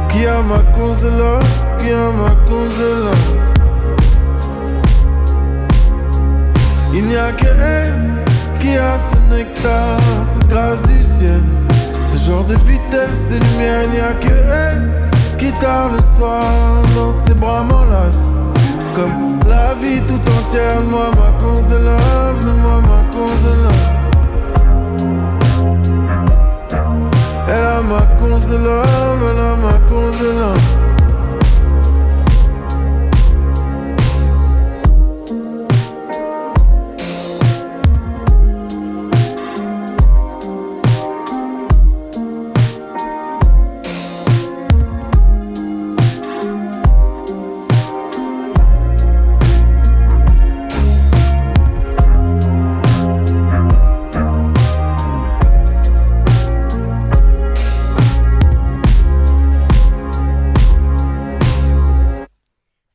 Qui 0.10 0.26
a 0.26 0.42
ma 0.42 0.60
cause 0.78 0.98
de 1.00 1.10
l'or, 1.10 1.44
qui 1.82 1.92
a 1.92 2.12
ma 2.22 2.30
cause 2.50 2.76
de 2.78 2.90
l'or? 3.04 3.24
Il 6.94 7.06
n'y 7.06 7.16
a 7.18 7.32
que 7.32 7.48
elle 7.48 8.14
qui 8.62 8.78
a 8.78 8.98
ce 8.98 9.36
nectar, 9.36 10.00
cette 10.24 10.48
grâce 10.48 10.82
du 10.84 11.02
ciel. 11.04 11.42
Ce 12.12 12.18
genre 12.26 12.46
de 12.46 12.56
vitesse, 12.56 13.28
de 13.30 13.36
lumière, 13.36 13.82
il 13.86 13.92
n'y 13.92 14.00
a 14.00 14.14
que 14.14 14.34
elle 14.62 14.92
qui 15.38 15.52
tard 15.60 15.90
le 15.90 16.00
soir 16.18 16.44
dans 16.96 17.12
ses 17.12 17.34
bras 17.34 17.64
m'enlace. 17.64 18.24
Comme 18.96 19.40
la 19.50 19.74
vie 19.74 20.02
tout 20.08 20.22
entière, 20.38 20.82
moi 20.90 21.10
ma 21.16 21.32
cause 21.44 21.66
de 21.66 21.78
love, 21.78 22.46
moi 22.62 22.80
ma 22.82 23.02
cause 23.14 23.42
de 23.44 23.64
love. 23.64 24.03
Elle 27.56 27.66
a 27.66 27.82
ma 27.84 28.02
cause 28.20 28.48
de 28.48 28.56
love, 28.56 29.22
elle 29.30 29.40
a 29.40 29.56
ma 29.56 29.74
cause 29.88 30.18
de 30.18 30.40
love. 30.40 30.73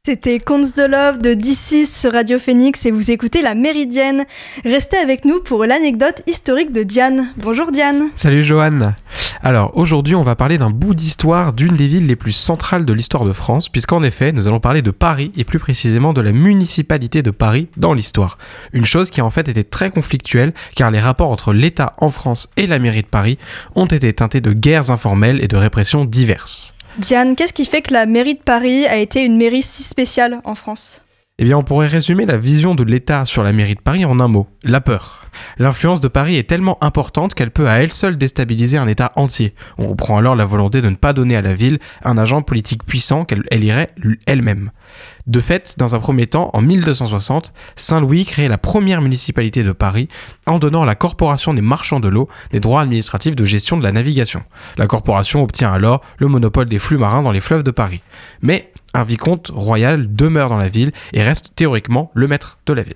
C'était 0.08 0.38
Contes 0.38 0.74
de 0.74 0.84
Love 0.84 1.20
de 1.20 1.34
D6 1.34 1.84
sur 1.84 2.12
Radio 2.12 2.38
Phoenix 2.38 2.86
et 2.86 2.90
vous 2.90 3.10
écoutez 3.10 3.42
La 3.42 3.54
Méridienne. 3.54 4.24
Restez 4.64 4.96
avec 4.96 5.26
nous 5.26 5.40
pour 5.40 5.66
l'anecdote 5.66 6.22
historique 6.26 6.72
de 6.72 6.82
Diane. 6.82 7.28
Bonjour 7.36 7.70
Diane. 7.70 8.08
Salut 8.16 8.42
Joanne. 8.42 8.96
Alors 9.42 9.76
aujourd'hui 9.76 10.14
on 10.14 10.22
va 10.22 10.34
parler 10.34 10.56
d'un 10.56 10.70
bout 10.70 10.94
d'histoire 10.94 11.52
d'une 11.52 11.74
des 11.74 11.86
villes 11.86 12.06
les 12.06 12.16
plus 12.16 12.32
centrales 12.32 12.86
de 12.86 12.92
l'histoire 12.94 13.26
de 13.26 13.32
France, 13.32 13.68
puisqu'en 13.68 14.02
effet 14.02 14.32
nous 14.32 14.48
allons 14.48 14.60
parler 14.60 14.80
de 14.80 14.90
Paris 14.90 15.30
et 15.36 15.44
plus 15.44 15.58
précisément 15.58 16.14
de 16.14 16.22
la 16.22 16.32
municipalité 16.32 17.22
de 17.22 17.30
Paris 17.30 17.68
dans 17.76 17.92
l'histoire. 17.92 18.38
Une 18.72 18.86
chose 18.86 19.10
qui 19.10 19.20
a 19.20 19.26
en 19.26 19.30
fait 19.30 19.50
été 19.50 19.62
très 19.62 19.90
conflictuelle 19.90 20.54
car 20.74 20.90
les 20.90 21.00
rapports 21.00 21.30
entre 21.30 21.52
l'État 21.52 21.92
en 21.98 22.08
France 22.08 22.48
et 22.56 22.66
la 22.66 22.78
mairie 22.78 23.02
de 23.02 23.08
Paris 23.08 23.36
ont 23.74 23.84
été 23.84 24.10
teintés 24.14 24.40
de 24.40 24.54
guerres 24.54 24.90
informelles 24.90 25.44
et 25.44 25.48
de 25.48 25.56
répressions 25.58 26.06
diverses. 26.06 26.72
Diane, 26.98 27.36
qu'est-ce 27.36 27.52
qui 27.52 27.64
fait 27.64 27.80
que 27.80 27.94
la 27.94 28.06
mairie 28.06 28.34
de 28.34 28.42
Paris 28.42 28.84
a 28.86 28.96
été 28.96 29.24
une 29.24 29.36
mairie 29.36 29.62
si 29.62 29.84
spéciale 29.84 30.40
en 30.44 30.56
France? 30.56 31.04
Eh 31.38 31.44
bien, 31.44 31.56
on 31.56 31.62
pourrait 31.62 31.86
résumer 31.86 32.26
la 32.26 32.36
vision 32.36 32.74
de 32.74 32.82
l'État 32.82 33.24
sur 33.24 33.44
la 33.44 33.52
mairie 33.52 33.76
de 33.76 33.80
Paris 33.80 34.04
en 34.04 34.18
un 34.18 34.26
mot, 34.26 34.48
la 34.64 34.80
peur. 34.80 35.30
L'influence 35.58 36.00
de 36.00 36.08
Paris 36.08 36.36
est 36.36 36.48
tellement 36.48 36.76
importante 36.82 37.34
qu'elle 37.34 37.52
peut 37.52 37.68
à 37.68 37.80
elle 37.80 37.92
seule 37.92 38.18
déstabiliser 38.18 38.78
un 38.78 38.88
État 38.88 39.12
entier. 39.14 39.54
On 39.78 39.86
reprend 39.86 40.18
alors 40.18 40.34
la 40.34 40.44
volonté 40.44 40.82
de 40.82 40.88
ne 40.88 40.96
pas 40.96 41.12
donner 41.12 41.36
à 41.36 41.42
la 41.42 41.54
ville 41.54 41.78
un 42.02 42.18
agent 42.18 42.42
politique 42.42 42.82
puissant 42.84 43.24
qu'elle 43.24 43.64
irait 43.64 43.94
elle-même. 44.26 44.72
De 45.28 45.40
fait, 45.40 45.74
dans 45.76 45.94
un 45.94 45.98
premier 45.98 46.26
temps, 46.26 46.48
en 46.54 46.62
1260, 46.62 47.52
Saint-Louis 47.76 48.24
crée 48.24 48.48
la 48.48 48.56
première 48.56 49.02
municipalité 49.02 49.62
de 49.62 49.72
Paris 49.72 50.08
en 50.46 50.58
donnant 50.58 50.84
à 50.84 50.86
la 50.86 50.94
Corporation 50.94 51.52
des 51.52 51.60
marchands 51.60 52.00
de 52.00 52.08
l'eau 52.08 52.30
des 52.50 52.60
droits 52.60 52.80
administratifs 52.80 53.36
de 53.36 53.44
gestion 53.44 53.76
de 53.76 53.82
la 53.82 53.92
navigation. 53.92 54.42
La 54.78 54.86
corporation 54.86 55.42
obtient 55.42 55.70
alors 55.70 56.00
le 56.16 56.28
monopole 56.28 56.66
des 56.66 56.78
flux 56.78 56.96
marins 56.96 57.22
dans 57.22 57.32
les 57.32 57.42
fleuves 57.42 57.62
de 57.62 57.70
Paris. 57.70 58.00
Mais 58.40 58.72
un 58.94 59.02
vicomte 59.02 59.50
royal 59.52 60.14
demeure 60.14 60.48
dans 60.48 60.56
la 60.56 60.68
ville 60.68 60.92
et 61.12 61.20
reste 61.20 61.52
théoriquement 61.54 62.10
le 62.14 62.26
maître 62.26 62.58
de 62.64 62.72
la 62.72 62.82
ville. 62.82 62.94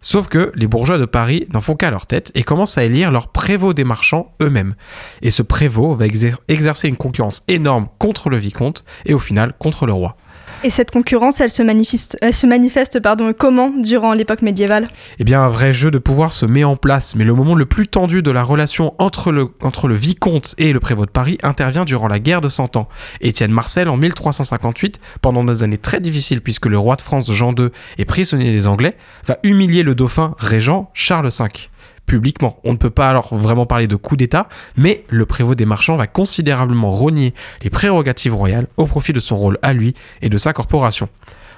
Sauf 0.00 0.26
que 0.26 0.50
les 0.56 0.66
bourgeois 0.66 0.98
de 0.98 1.04
Paris 1.04 1.46
n'en 1.52 1.60
font 1.60 1.76
qu'à 1.76 1.90
leur 1.90 2.08
tête 2.08 2.32
et 2.34 2.42
commencent 2.42 2.78
à 2.78 2.84
élire 2.84 3.12
leur 3.12 3.28
prévôt 3.28 3.72
des 3.72 3.84
marchands 3.84 4.32
eux-mêmes. 4.42 4.74
Et 5.22 5.30
ce 5.30 5.42
prévôt 5.42 5.94
va 5.94 6.06
exercer 6.06 6.88
une 6.88 6.96
concurrence 6.96 7.44
énorme 7.46 7.86
contre 7.98 8.30
le 8.30 8.36
vicomte 8.36 8.84
et 9.06 9.14
au 9.14 9.20
final 9.20 9.52
contre 9.58 9.86
le 9.86 9.92
roi. 9.92 10.16
Et 10.64 10.70
cette 10.70 10.90
concurrence, 10.90 11.40
elle 11.40 11.50
se 11.50 12.46
manifeste, 12.46 13.00
pardon, 13.00 13.32
comment 13.32 13.70
durant 13.70 14.12
l'époque 14.12 14.42
médiévale? 14.42 14.88
Eh 15.20 15.24
bien, 15.24 15.42
un 15.42 15.48
vrai 15.48 15.72
jeu 15.72 15.92
de 15.92 15.98
pouvoir 15.98 16.32
se 16.32 16.46
met 16.46 16.64
en 16.64 16.74
place, 16.74 17.14
mais 17.14 17.24
le 17.24 17.32
moment 17.32 17.54
le 17.54 17.64
plus 17.64 17.86
tendu 17.86 18.22
de 18.22 18.30
la 18.32 18.42
relation 18.42 18.94
entre 18.98 19.30
le, 19.30 19.48
entre 19.62 19.86
le 19.86 19.94
vicomte 19.94 20.56
et 20.58 20.72
le 20.72 20.80
prévôt 20.80 21.06
de 21.06 21.10
Paris 21.10 21.38
intervient 21.44 21.84
durant 21.84 22.08
la 22.08 22.18
guerre 22.18 22.40
de 22.40 22.48
Cent 22.48 22.76
Ans. 22.76 22.88
Étienne 23.20 23.52
Marcel, 23.52 23.88
en 23.88 23.96
1358, 23.96 24.98
pendant 25.22 25.44
des 25.44 25.62
années 25.62 25.78
très 25.78 26.00
difficiles 26.00 26.40
puisque 26.40 26.66
le 26.66 26.78
roi 26.78 26.96
de 26.96 27.02
France 27.02 27.30
Jean 27.30 27.52
II 27.56 27.68
est 27.98 28.04
prisonnier 28.04 28.50
des 28.50 28.66
Anglais, 28.66 28.96
va 29.26 29.38
humilier 29.44 29.84
le 29.84 29.94
dauphin 29.94 30.34
régent 30.38 30.90
Charles 30.92 31.30
V 31.38 31.68
publiquement. 32.08 32.58
On 32.64 32.72
ne 32.72 32.76
peut 32.76 32.90
pas 32.90 33.08
alors 33.08 33.32
vraiment 33.34 33.66
parler 33.66 33.86
de 33.86 33.94
coup 33.94 34.16
d'État, 34.16 34.48
mais 34.76 35.04
le 35.08 35.26
prévôt 35.26 35.54
des 35.54 35.66
marchands 35.66 35.96
va 35.96 36.08
considérablement 36.08 36.90
rogner 36.90 37.34
les 37.62 37.70
prérogatives 37.70 38.34
royales 38.34 38.66
au 38.76 38.86
profit 38.86 39.12
de 39.12 39.20
son 39.20 39.36
rôle 39.36 39.58
à 39.62 39.72
lui 39.72 39.94
et 40.22 40.28
de 40.28 40.38
sa 40.38 40.52
corporation. 40.52 41.08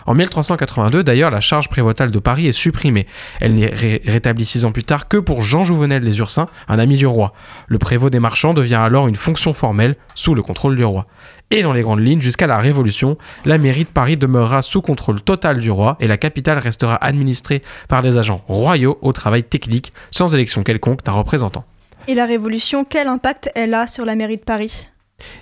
En 0.07 0.15
1382, 0.15 1.03
d'ailleurs, 1.03 1.31
la 1.31 1.41
charge 1.41 1.69
prévôtale 1.69 2.11
de 2.11 2.19
Paris 2.19 2.47
est 2.47 2.53
supprimée. 2.53 3.07
Elle 3.41 3.55
n'est 3.55 3.73
rétablie 4.07 4.45
six 4.45 4.65
ans 4.65 4.73
plus 4.73 4.85
tard 4.85 5.09
que 5.09 5.17
pour 5.17 5.41
Jean 5.41 5.65
Jouvenel 5.65 6.03
des 6.03 6.19
Ursins, 6.19 6.49
un 6.69 6.79
ami 6.79 6.97
du 6.97 7.07
roi. 7.07 7.33
Le 7.69 7.79
prévôt 7.79 8.11
des 8.11 8.21
marchands 8.21 8.55
devient 8.55 8.77
alors 8.77 9.09
une 9.09 9.15
fonction 9.15 9.53
formelle 9.53 9.97
sous 10.15 10.35
le 10.35 10.43
contrôle 10.43 10.77
du 10.77 10.85
roi. 10.85 11.07
Et 11.51 11.63
dans 11.63 11.73
les 11.73 11.83
grandes 11.83 12.01
lignes, 12.01 12.21
jusqu'à 12.21 12.47
la 12.47 12.59
Révolution, 12.59 13.19
la 13.45 13.59
mairie 13.59 13.85
de 13.85 13.89
Paris 13.89 14.17
demeurera 14.17 14.63
sous 14.63 14.83
contrôle 14.83 15.21
total 15.21 15.59
du 15.59 15.71
roi 15.71 15.97
et 15.99 16.07
la 16.07 16.17
capitale 16.17 16.59
restera 16.59 16.95
administrée 16.95 17.63
par 17.89 18.03
des 18.03 18.19
agents 18.19 18.43
royaux 18.47 18.99
au 19.03 19.13
travail 19.13 19.43
technique, 19.43 19.93
sans 20.11 20.35
élection 20.35 20.63
quelconque 20.63 21.05
d'un 21.05 21.13
représentant. 21.13 21.65
Et 22.07 22.15
la 22.15 22.27
Révolution, 22.27 22.85
quel 22.85 23.09
impact 23.09 23.51
elle 23.55 23.75
a 23.75 23.87
sur 23.87 24.05
la 24.05 24.15
mairie 24.15 24.37
de 24.37 24.43
Paris? 24.43 24.89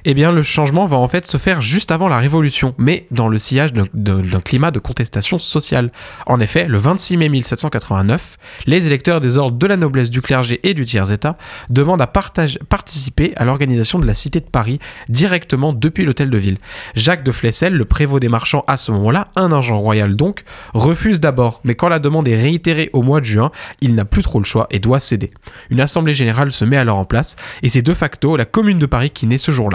Eh 0.04 0.14
bien, 0.14 0.32
le 0.32 0.42
changement 0.42 0.86
va 0.86 0.96
en 0.96 1.08
fait 1.08 1.26
se 1.26 1.38
faire 1.38 1.60
juste 1.60 1.90
avant 1.90 2.08
la 2.08 2.18
Révolution, 2.18 2.74
mais 2.78 3.06
dans 3.10 3.28
le 3.28 3.38
sillage 3.38 3.72
d'un 3.72 4.40
climat 4.40 4.70
de 4.70 4.78
contestation 4.78 5.38
sociale. 5.38 5.90
En 6.26 6.40
effet, 6.40 6.66
le 6.66 6.78
26 6.78 7.16
mai 7.16 7.28
1789, 7.28 8.36
les 8.66 8.86
électeurs 8.86 9.20
des 9.20 9.38
ordres 9.38 9.58
de 9.58 9.66
la 9.66 9.76
noblesse 9.76 10.10
du 10.10 10.22
clergé 10.22 10.60
et 10.62 10.74
du 10.74 10.84
tiers-état 10.84 11.36
demandent 11.70 12.02
à 12.02 12.06
participer 12.06 13.32
à 13.36 13.44
l'organisation 13.44 13.98
de 13.98 14.06
la 14.06 14.14
Cité 14.14 14.40
de 14.40 14.46
Paris 14.46 14.78
directement 15.08 15.72
depuis 15.72 16.04
l'hôtel 16.04 16.30
de 16.30 16.38
ville. 16.38 16.58
Jacques 16.94 17.24
de 17.24 17.32
Flessel, 17.32 17.74
le 17.74 17.84
prévôt 17.84 18.20
des 18.20 18.28
marchands 18.28 18.64
à 18.66 18.76
ce 18.76 18.92
moment-là, 18.92 19.28
un 19.36 19.52
agent 19.52 19.78
royal 19.78 20.16
donc, 20.16 20.44
refuse 20.74 21.20
d'abord, 21.20 21.60
mais 21.64 21.74
quand 21.74 21.88
la 21.88 21.98
demande 21.98 22.28
est 22.28 22.40
réitérée 22.40 22.90
au 22.92 23.02
mois 23.02 23.20
de 23.20 23.24
juin, 23.24 23.50
il 23.80 23.94
n'a 23.94 24.04
plus 24.04 24.22
trop 24.22 24.38
le 24.38 24.44
choix 24.44 24.66
et 24.70 24.78
doit 24.78 25.00
céder. 25.00 25.30
Une 25.70 25.80
assemblée 25.80 26.14
générale 26.14 26.52
se 26.52 26.64
met 26.64 26.76
alors 26.76 26.98
en 26.98 27.04
place, 27.04 27.36
et 27.62 27.68
c'est 27.68 27.82
de 27.82 27.94
facto 27.94 28.36
la 28.36 28.44
commune 28.44 28.78
de 28.78 28.86
Paris 28.86 29.10
qui 29.10 29.26
naît 29.26 29.38
ce 29.38 29.50
jour 29.50 29.67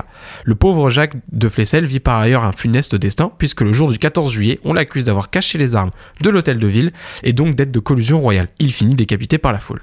Le 0.43 0.55
pauvre 0.55 0.89
Jacques 0.89 1.15
de 1.31 1.49
Flessel 1.49 1.85
vit 1.85 1.99
par 1.99 2.19
ailleurs 2.19 2.43
un 2.43 2.51
funeste 2.51 2.95
destin, 2.95 3.31
puisque 3.37 3.61
le 3.61 3.73
jour 3.73 3.91
du 3.91 3.97
14 3.97 4.31
juillet, 4.31 4.59
on 4.63 4.73
l'accuse 4.73 5.05
d'avoir 5.05 5.29
caché 5.29 5.57
les 5.57 5.75
armes 5.75 5.91
de 6.21 6.29
l'hôtel 6.29 6.59
de 6.59 6.67
ville 6.67 6.91
et 7.23 7.33
donc 7.33 7.55
d'être 7.55 7.71
de 7.71 7.79
collusion 7.79 8.19
royale. 8.19 8.47
Il 8.59 8.71
finit 8.71 8.95
décapité 8.95 9.37
par 9.37 9.51
la 9.51 9.59
foule. 9.59 9.81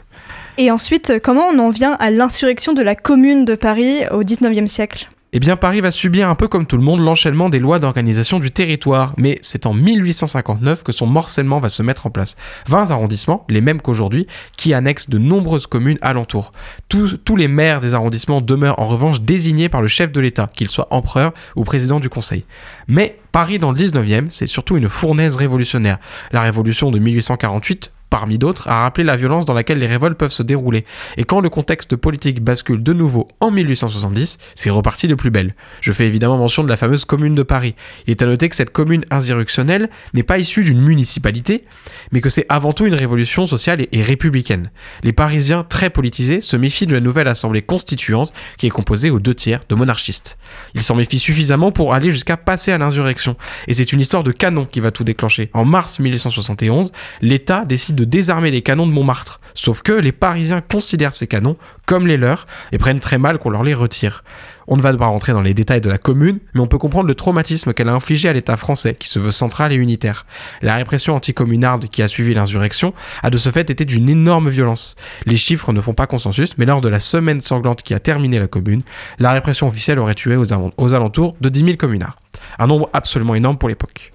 Et 0.59 0.71
ensuite, 0.71 1.15
comment 1.23 1.47
on 1.47 1.59
en 1.59 1.71
vient 1.71 1.97
à 2.01 2.11
l'insurrection 2.11 2.73
de 2.73 2.83
la 2.83 2.95
commune 2.95 3.45
de 3.45 3.55
Paris 3.55 4.03
au 4.11 4.23
19e 4.23 4.69
siècle? 4.69 5.09
Eh 5.33 5.39
bien, 5.39 5.57
Paris 5.57 5.81
va 5.81 5.93
subir 5.93 6.29
un 6.29 6.35
peu 6.35 6.49
comme 6.49 6.67
tout 6.67 6.77
le 6.77 6.83
monde 6.83 7.01
l'enchaînement 7.01 7.49
des 7.51 7.61
lois 7.61 7.79
d'organisation 7.79 8.41
du 8.41 8.51
territoire, 8.51 9.15
mais 9.17 9.39
c'est 9.43 9.65
en 9.65 9.73
1859 9.73 10.83
que 10.83 10.91
son 10.91 11.07
morcellement 11.07 11.61
va 11.61 11.69
se 11.69 11.85
mettre 11.85 12.09
en 12.09 12.11
place. 12.11 12.37
20 12.67 12.91
arrondissements, 12.91 13.45
les 13.49 13.61
mêmes 13.61 13.81
qu'aujourd'hui, 13.81 14.27
qui 14.57 14.75
annexent 14.75 15.09
de 15.09 15.19
nombreuses 15.19 15.69
communes 15.69 15.99
alentours. 16.03 16.51
Tous, 16.89 17.17
tous 17.25 17.37
les 17.37 17.47
maires 17.47 17.79
des 17.79 17.95
arrondissements 17.95 18.41
demeurent 18.41 18.81
en 18.81 18.89
revanche 18.89 19.21
désignés 19.21 19.69
par 19.69 19.83
le 19.83 19.89
chef 19.89 20.11
de 20.11 20.21
l'État, 20.21 20.51
qu'il 20.53 20.69
soit 20.69 20.89
empereur 20.91 21.33
ou 21.55 21.63
président 21.63 22.01
du 22.01 22.09
Conseil. 22.09 22.45
Mais 22.89 23.17
Paris 23.31 23.61
dans 23.61 23.71
le 23.71 23.79
19e, 23.79 24.27
c'est 24.31 24.49
surtout 24.49 24.77
une 24.77 24.89
fournaise 24.89 25.37
révolutionnaire. 25.37 25.99
La 26.33 26.43
révolution 26.43 26.91
de 26.91 26.99
1848 26.99 27.93
parmi 28.11 28.39
d'autres, 28.39 28.69
a 28.69 28.83
rappelé 28.83 29.05
la 29.05 29.17
violence 29.17 29.47
dans 29.47 29.55
laquelle 29.55 29.79
les 29.79 29.87
révoltes 29.87 30.19
peuvent 30.19 30.33
se 30.33 30.43
dérouler. 30.43 30.85
Et 31.17 31.25
quand 31.25 31.41
le 31.41 31.49
contexte 31.49 31.97
politique 31.97 32.43
bascule 32.43 32.83
de 32.83 32.93
nouveau 32.93 33.29
en 33.41 33.51
1870, 33.51 34.39
c'est 34.55 34.71
reparti 34.71 35.07
de 35.07 35.15
plus 35.15 35.31
belle. 35.31 35.55
Je 35.81 35.93
fais 35.93 36.07
évidemment 36.07 36.37
mention 36.37 36.65
de 36.65 36.69
la 36.69 36.77
fameuse 36.77 37.05
commune 37.05 37.35
de 37.35 37.43
Paris. 37.43 37.75
Il 38.07 38.11
est 38.11 38.23
à 38.23 38.27
noter 38.27 38.49
que 38.49 38.57
cette 38.57 38.73
commune 38.73 39.05
insurrectionnelle 39.11 39.89
n'est 40.13 40.23
pas 40.23 40.39
issue 40.39 40.65
d'une 40.65 40.81
municipalité, 40.81 41.65
mais 42.13 42.21
que 42.21 42.29
c'est 42.29 42.47
avant 42.49 42.73
tout 42.73 42.87
une 42.87 42.95
révolution 42.95 43.47
sociale 43.47 43.87
et, 43.93 44.01
républicaine. 44.03 44.71
Les 45.05 45.13
Parisiens, 45.13 45.63
très 45.63 45.91
politisés, 45.91 46.41
se 46.41 46.57
méfient 46.57 46.87
de 46.87 46.95
la 46.95 47.01
nouvelle 47.01 47.29
assemblée 47.29 47.63
constituante 47.63 48.33
qui 48.59 48.67
est 48.67 48.71
composée 48.71 49.11
aux 49.11 49.21
deux 49.21 49.35
tiers 49.35 49.61
de 49.69 49.75
monarchistes. 49.75 50.39
Ils 50.75 50.83
s'en 50.83 50.97
méfient 50.97 51.19
suffisamment 51.19 51.71
pour 51.71 51.95
aller 51.95 52.11
jusqu'à 52.11 52.37
passer 52.37 52.73
à 52.73 52.79
l'insurrection. 52.79 53.37
Et 53.69 53.75
c'est 53.75 53.93
une 53.93 54.01
histoire 54.01 54.25
de 54.25 54.33
canon 54.33 54.65
qui 54.65 54.81
va 54.81 54.91
tout 54.91 55.05
déclencher. 55.05 55.51
En 55.53 55.65
mars 55.65 56.01
1871, 56.01 56.93
l'État 57.21 57.65
décide 57.65 58.00
de 58.01 58.05
désarmer 58.07 58.51
les 58.51 58.63
canons 58.63 58.87
de 58.87 58.93
Montmartre. 58.93 59.41
Sauf 59.53 59.83
que 59.83 59.93
les 59.93 60.13
Parisiens 60.13 60.63
considèrent 60.63 61.13
ces 61.13 61.27
canons 61.27 61.57
comme 61.85 62.07
les 62.07 62.17
leurs 62.17 62.47
et 62.73 62.79
prennent 62.79 62.99
très 62.99 63.19
mal 63.19 63.39
qu'on 63.39 63.51
leur 63.51 63.63
les 63.63 63.75
retire. 63.75 64.25
On 64.69 64.77
ne 64.77 64.83
va 64.83 64.97
pas 64.97 65.07
rentrer 65.07 65.33
dans 65.33 65.43
les 65.43 65.53
détails 65.53 65.83
de 65.83 65.91
la 65.91 65.99
commune, 65.99 66.39
mais 66.55 66.61
on 66.61 66.67
peut 66.67 66.79
comprendre 66.79 67.09
le 67.09 67.15
traumatisme 67.15 67.75
qu'elle 67.75 67.91
a 67.91 67.93
infligé 67.93 68.31
à 68.31 68.33
l'État 68.33 68.57
français, 68.57 68.95
qui 68.95 69.09
se 69.09 69.19
veut 69.19 69.33
central 69.33 69.73
et 69.73 69.75
unitaire. 69.75 70.25
La 70.63 70.77
répression 70.77 71.15
anticommunarde 71.15 71.89
qui 71.89 72.03
a 72.03 72.09
suivi 72.09 72.33
l'insurrection 72.33 72.95
a 73.23 73.29
de 73.29 73.37
ce 73.37 73.51
fait 73.51 73.69
été 73.69 73.85
d'une 73.85 74.09
énorme 74.09 74.49
violence. 74.49 74.97
Les 75.27 75.37
chiffres 75.37 75.73
ne 75.73 75.81
font 75.83 75.93
pas 75.93 76.07
consensus, 76.07 76.57
mais 76.57 76.65
lors 76.65 76.81
de 76.81 76.89
la 76.89 77.01
semaine 77.01 77.43
sanglante 77.43 77.83
qui 77.83 77.93
a 77.93 77.99
terminé 77.99 78.39
la 78.39 78.47
commune, 78.47 78.83
la 79.19 79.33
répression 79.33 79.67
officielle 79.67 79.99
aurait 79.99 80.15
tué 80.15 80.37
aux, 80.37 80.55
alentours 80.95 81.37
de 81.41 81.49
10 81.51 81.65
000 81.65 81.77
communards. 81.77 82.17
Un 82.59 82.69
nombre 82.69 82.89
absolument 82.95 83.35
énorme 83.35 83.59
pour 83.59 83.69
l'époque. 83.69 84.13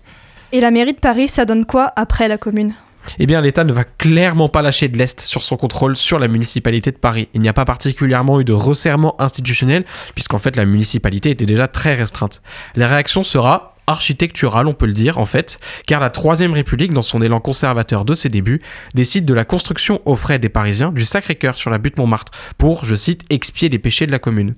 Et 0.54 0.62
la 0.62 0.71
mairie 0.71 0.93
de 0.93 1.00
Paris, 1.00 1.28
ça 1.28 1.45
donne 1.45 1.65
quoi 1.65 1.91
après 1.95 2.28
la 2.28 2.38
commune? 2.38 2.74
Eh 3.20 3.26
bien 3.26 3.41
l'État 3.41 3.63
ne 3.63 3.74
va 3.74 3.84
clairement 3.84 4.50
pas 4.50 4.62
lâcher 4.62 4.88
de 4.88 4.98
l'Est 4.98 5.22
sur 5.22 5.44
son 5.44 5.58
contrôle 5.58 5.96
sur 5.96 6.20
la 6.20 6.28
municipalité 6.28 6.91
de 6.91 6.98
Paris. 6.98 7.30
Il 7.34 7.41
n'y 7.41 7.50
a 7.50 7.54
pas 7.54 7.65
particulièrement 7.65 8.39
eu 8.39 8.46
de 8.46 8.54
resserrement 8.54 9.20
institutionnel, 9.20 9.86
puisqu'en 10.13 10.39
fait 10.39 10.56
la 10.56 10.65
municipalité 10.65 11.30
était 11.32 11.46
déjà 11.46 11.68
très 11.68 11.94
restreinte. 11.94 12.41
La 12.76 12.88
réaction 12.88 13.24
sera 13.24 13.75
architecturale, 13.88 14.67
on 14.67 14.74
peut 14.74 14.86
le 14.86 14.93
dire 14.93 15.17
en 15.17 15.26
fait, 15.26 15.60
car 15.88 16.00
la 16.00 16.10
Troisième 16.10 16.54
République, 16.54 16.93
dans 16.93 17.02
son 17.02 17.21
élan 17.21 17.39
conservateur 17.39 18.06
de 18.06 18.13
ses 18.13 18.30
débuts, 18.30 18.62
décide 18.93 19.26
de 19.26 19.34
la 19.34 19.45
construction 19.45 20.02
aux 20.06 20.15
frais 20.15 20.39
des 20.39 20.50
Parisiens 20.50 20.91
du 20.91 21.06
Sacré-Cœur 21.06 21.58
sur 21.58 21.69
la 21.69 21.78
butte 21.78 21.98
Montmartre 21.98 22.32
pour, 22.58 22.86
je 22.86 22.95
cite, 22.95 23.24
expier 23.30 23.69
les 23.69 23.80
péchés 23.80 24.08
de 24.08 24.12
la 24.12 24.19
commune. 24.19 24.56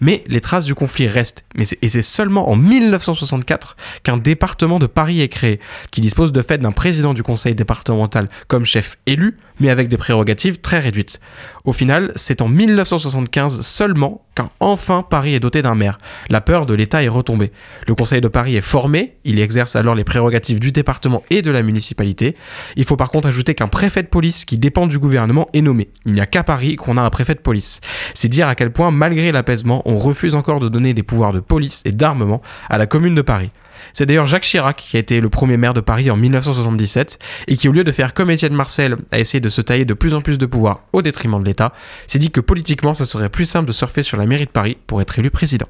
Mais 0.00 0.24
les 0.26 0.40
traces 0.40 0.64
du 0.64 0.74
conflit 0.74 1.06
restent, 1.06 1.44
et 1.56 1.88
c'est 1.88 2.02
seulement 2.02 2.50
en 2.50 2.56
1964 2.56 3.76
qu'un 4.02 4.16
département 4.16 4.78
de 4.78 4.86
Paris 4.86 5.20
est 5.20 5.28
créé, 5.28 5.60
qui 5.90 6.00
dispose 6.00 6.32
de 6.32 6.42
fait 6.42 6.58
d'un 6.58 6.72
président 6.72 7.14
du 7.14 7.22
conseil 7.22 7.54
départemental 7.54 8.28
comme 8.48 8.64
chef 8.64 8.98
élu, 9.06 9.38
mais 9.60 9.70
avec 9.70 9.88
des 9.88 9.96
prérogatives 9.96 10.60
très 10.60 10.78
réduites. 10.78 11.20
Au 11.64 11.72
final, 11.72 12.12
c'est 12.16 12.42
en 12.42 12.48
1975 12.48 13.60
seulement 13.62 14.24
car 14.34 14.48
enfin 14.60 15.02
Paris 15.08 15.34
est 15.34 15.40
doté 15.40 15.62
d'un 15.62 15.74
maire. 15.74 15.98
La 16.28 16.40
peur 16.40 16.66
de 16.66 16.74
l'État 16.74 17.02
est 17.02 17.08
retombée. 17.08 17.52
Le 17.86 17.94
Conseil 17.94 18.20
de 18.20 18.28
Paris 18.28 18.56
est 18.56 18.62
formé, 18.62 19.16
il 19.24 19.38
exerce 19.38 19.76
alors 19.76 19.94
les 19.94 20.04
prérogatives 20.04 20.60
du 20.60 20.72
département 20.72 21.22
et 21.30 21.42
de 21.42 21.50
la 21.50 21.62
municipalité. 21.62 22.36
Il 22.76 22.84
faut 22.84 22.96
par 22.96 23.10
contre 23.10 23.28
ajouter 23.28 23.54
qu'un 23.54 23.68
préfet 23.68 24.02
de 24.02 24.08
police 24.08 24.44
qui 24.44 24.58
dépend 24.58 24.86
du 24.86 24.98
gouvernement 24.98 25.48
est 25.52 25.62
nommé. 25.62 25.88
Il 26.04 26.14
n'y 26.14 26.20
a 26.20 26.26
qu'à 26.26 26.42
Paris 26.42 26.76
qu'on 26.76 26.96
a 26.96 27.02
un 27.02 27.10
préfet 27.10 27.34
de 27.34 27.40
police. 27.40 27.80
C'est 28.14 28.28
dire 28.28 28.48
à 28.48 28.54
quel 28.54 28.72
point, 28.72 28.90
malgré 28.90 29.32
l'apaisement, 29.32 29.82
on 29.84 29.98
refuse 29.98 30.34
encore 30.34 30.60
de 30.60 30.68
donner 30.68 30.94
des 30.94 31.02
pouvoirs 31.02 31.32
de 31.32 31.40
police 31.40 31.82
et 31.84 31.92
d'armement 31.92 32.42
à 32.68 32.78
la 32.78 32.86
commune 32.86 33.14
de 33.14 33.22
Paris. 33.22 33.50
C'est 33.92 34.06
d'ailleurs 34.06 34.26
Jacques 34.26 34.42
Chirac 34.42 34.76
qui 34.76 34.96
a 34.96 35.00
été 35.00 35.20
le 35.20 35.28
premier 35.28 35.56
maire 35.56 35.74
de 35.74 35.80
Paris 35.80 36.10
en 36.10 36.16
1977 36.16 37.18
et 37.48 37.56
qui, 37.56 37.68
au 37.68 37.72
lieu 37.72 37.84
de 37.84 37.92
faire 37.92 38.14
comme 38.14 38.30
Étienne 38.30 38.54
Marcel, 38.54 38.96
a 39.10 39.18
essayé 39.18 39.40
de 39.40 39.48
se 39.48 39.60
tailler 39.60 39.84
de 39.84 39.94
plus 39.94 40.14
en 40.14 40.20
plus 40.20 40.38
de 40.38 40.46
pouvoir 40.46 40.80
au 40.92 41.02
détriment 41.02 41.40
de 41.40 41.44
l'État, 41.46 41.72
s'est 42.06 42.18
dit 42.18 42.30
que 42.30 42.40
politiquement, 42.40 42.94
ça 42.94 43.04
serait 43.04 43.28
plus 43.28 43.44
simple 43.44 43.66
de 43.66 43.72
surfer 43.72 44.02
sur 44.02 44.16
la 44.16 44.26
mairie 44.26 44.46
de 44.46 44.50
Paris 44.50 44.76
pour 44.86 45.00
être 45.00 45.18
élu 45.18 45.30
président. 45.30 45.68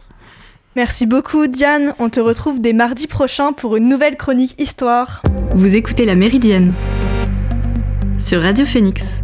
Merci 0.75 1.05
beaucoup 1.05 1.49
Diane, 1.49 1.93
on 1.99 2.09
te 2.09 2.19
retrouve 2.19 2.61
dès 2.61 2.73
mardi 2.73 3.07
prochain 3.07 3.53
pour 3.53 3.77
une 3.77 3.91
nouvelle 3.91 4.17
chronique 4.17 4.55
histoire. 4.59 5.23
Vous 5.55 5.77
écoutez 5.77 6.07
La 6.07 6.15
Méridienne 6.15 6.73
sur 8.19 8.41
Radio 8.41 8.65
Phoenix. 8.65 9.23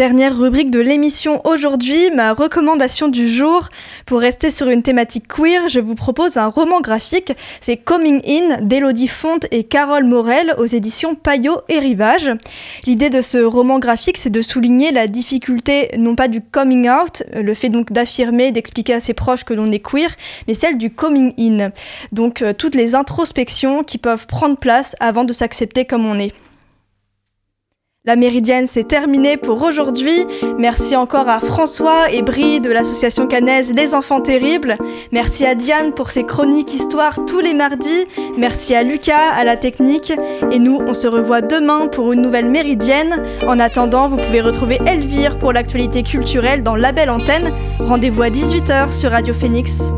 Dernière 0.00 0.34
rubrique 0.34 0.70
de 0.70 0.80
l'émission 0.80 1.42
aujourd'hui, 1.44 2.10
ma 2.14 2.32
recommandation 2.32 3.08
du 3.08 3.28
jour. 3.28 3.68
Pour 4.06 4.20
rester 4.20 4.48
sur 4.48 4.70
une 4.70 4.82
thématique 4.82 5.28
queer, 5.28 5.68
je 5.68 5.78
vous 5.78 5.94
propose 5.94 6.38
un 6.38 6.46
roman 6.46 6.80
graphique. 6.80 7.34
C'est 7.60 7.76
Coming 7.76 8.22
In 8.26 8.62
d'Elodie 8.62 9.08
Fonte 9.08 9.44
et 9.50 9.62
Carole 9.62 10.04
Morel 10.04 10.54
aux 10.56 10.64
éditions 10.64 11.14
Payot 11.14 11.60
et 11.68 11.78
Rivage. 11.80 12.30
L'idée 12.86 13.10
de 13.10 13.20
ce 13.20 13.36
roman 13.36 13.78
graphique, 13.78 14.16
c'est 14.16 14.30
de 14.30 14.40
souligner 14.40 14.90
la 14.90 15.06
difficulté, 15.06 15.90
non 15.98 16.16
pas 16.16 16.28
du 16.28 16.40
coming 16.40 16.88
out, 16.88 17.22
le 17.34 17.52
fait 17.52 17.68
donc 17.68 17.92
d'affirmer, 17.92 18.52
d'expliquer 18.52 18.94
à 18.94 19.00
ses 19.00 19.12
proches 19.12 19.44
que 19.44 19.52
l'on 19.52 19.70
est 19.70 19.86
queer, 19.86 20.08
mais 20.48 20.54
celle 20.54 20.78
du 20.78 20.88
coming 20.88 21.34
in. 21.38 21.72
Donc 22.12 22.40
euh, 22.40 22.54
toutes 22.54 22.74
les 22.74 22.94
introspections 22.94 23.84
qui 23.84 23.98
peuvent 23.98 24.26
prendre 24.26 24.56
place 24.56 24.96
avant 24.98 25.24
de 25.24 25.34
s'accepter 25.34 25.84
comme 25.84 26.06
on 26.06 26.18
est. 26.18 26.32
La 28.06 28.16
méridienne, 28.16 28.66
c'est 28.66 28.88
terminé 28.88 29.36
pour 29.36 29.62
aujourd'hui. 29.62 30.24
Merci 30.58 30.96
encore 30.96 31.28
à 31.28 31.38
François 31.38 32.10
et 32.10 32.22
Brie 32.22 32.58
de 32.58 32.70
l'association 32.70 33.26
cannaise 33.26 33.74
Les 33.76 33.94
Enfants 33.94 34.22
Terribles. 34.22 34.78
Merci 35.12 35.44
à 35.44 35.54
Diane 35.54 35.92
pour 35.92 36.10
ses 36.10 36.24
chroniques 36.24 36.72
histoires 36.72 37.26
tous 37.26 37.40
les 37.40 37.52
mardis. 37.52 38.06
Merci 38.38 38.74
à 38.74 38.84
Lucas, 38.84 39.32
à 39.36 39.44
la 39.44 39.58
technique. 39.58 40.14
Et 40.50 40.58
nous, 40.58 40.78
on 40.86 40.94
se 40.94 41.08
revoit 41.08 41.42
demain 41.42 41.88
pour 41.88 42.14
une 42.14 42.22
nouvelle 42.22 42.48
méridienne. 42.48 43.22
En 43.46 43.58
attendant, 43.60 44.08
vous 44.08 44.16
pouvez 44.16 44.40
retrouver 44.40 44.78
Elvire 44.86 45.38
pour 45.38 45.52
l'actualité 45.52 46.02
culturelle 46.02 46.62
dans 46.62 46.76
La 46.76 46.92
Belle 46.92 47.10
Antenne. 47.10 47.52
Rendez-vous 47.80 48.22
à 48.22 48.30
18h 48.30 48.98
sur 48.98 49.10
Radio 49.10 49.34
Phoenix. 49.34 49.92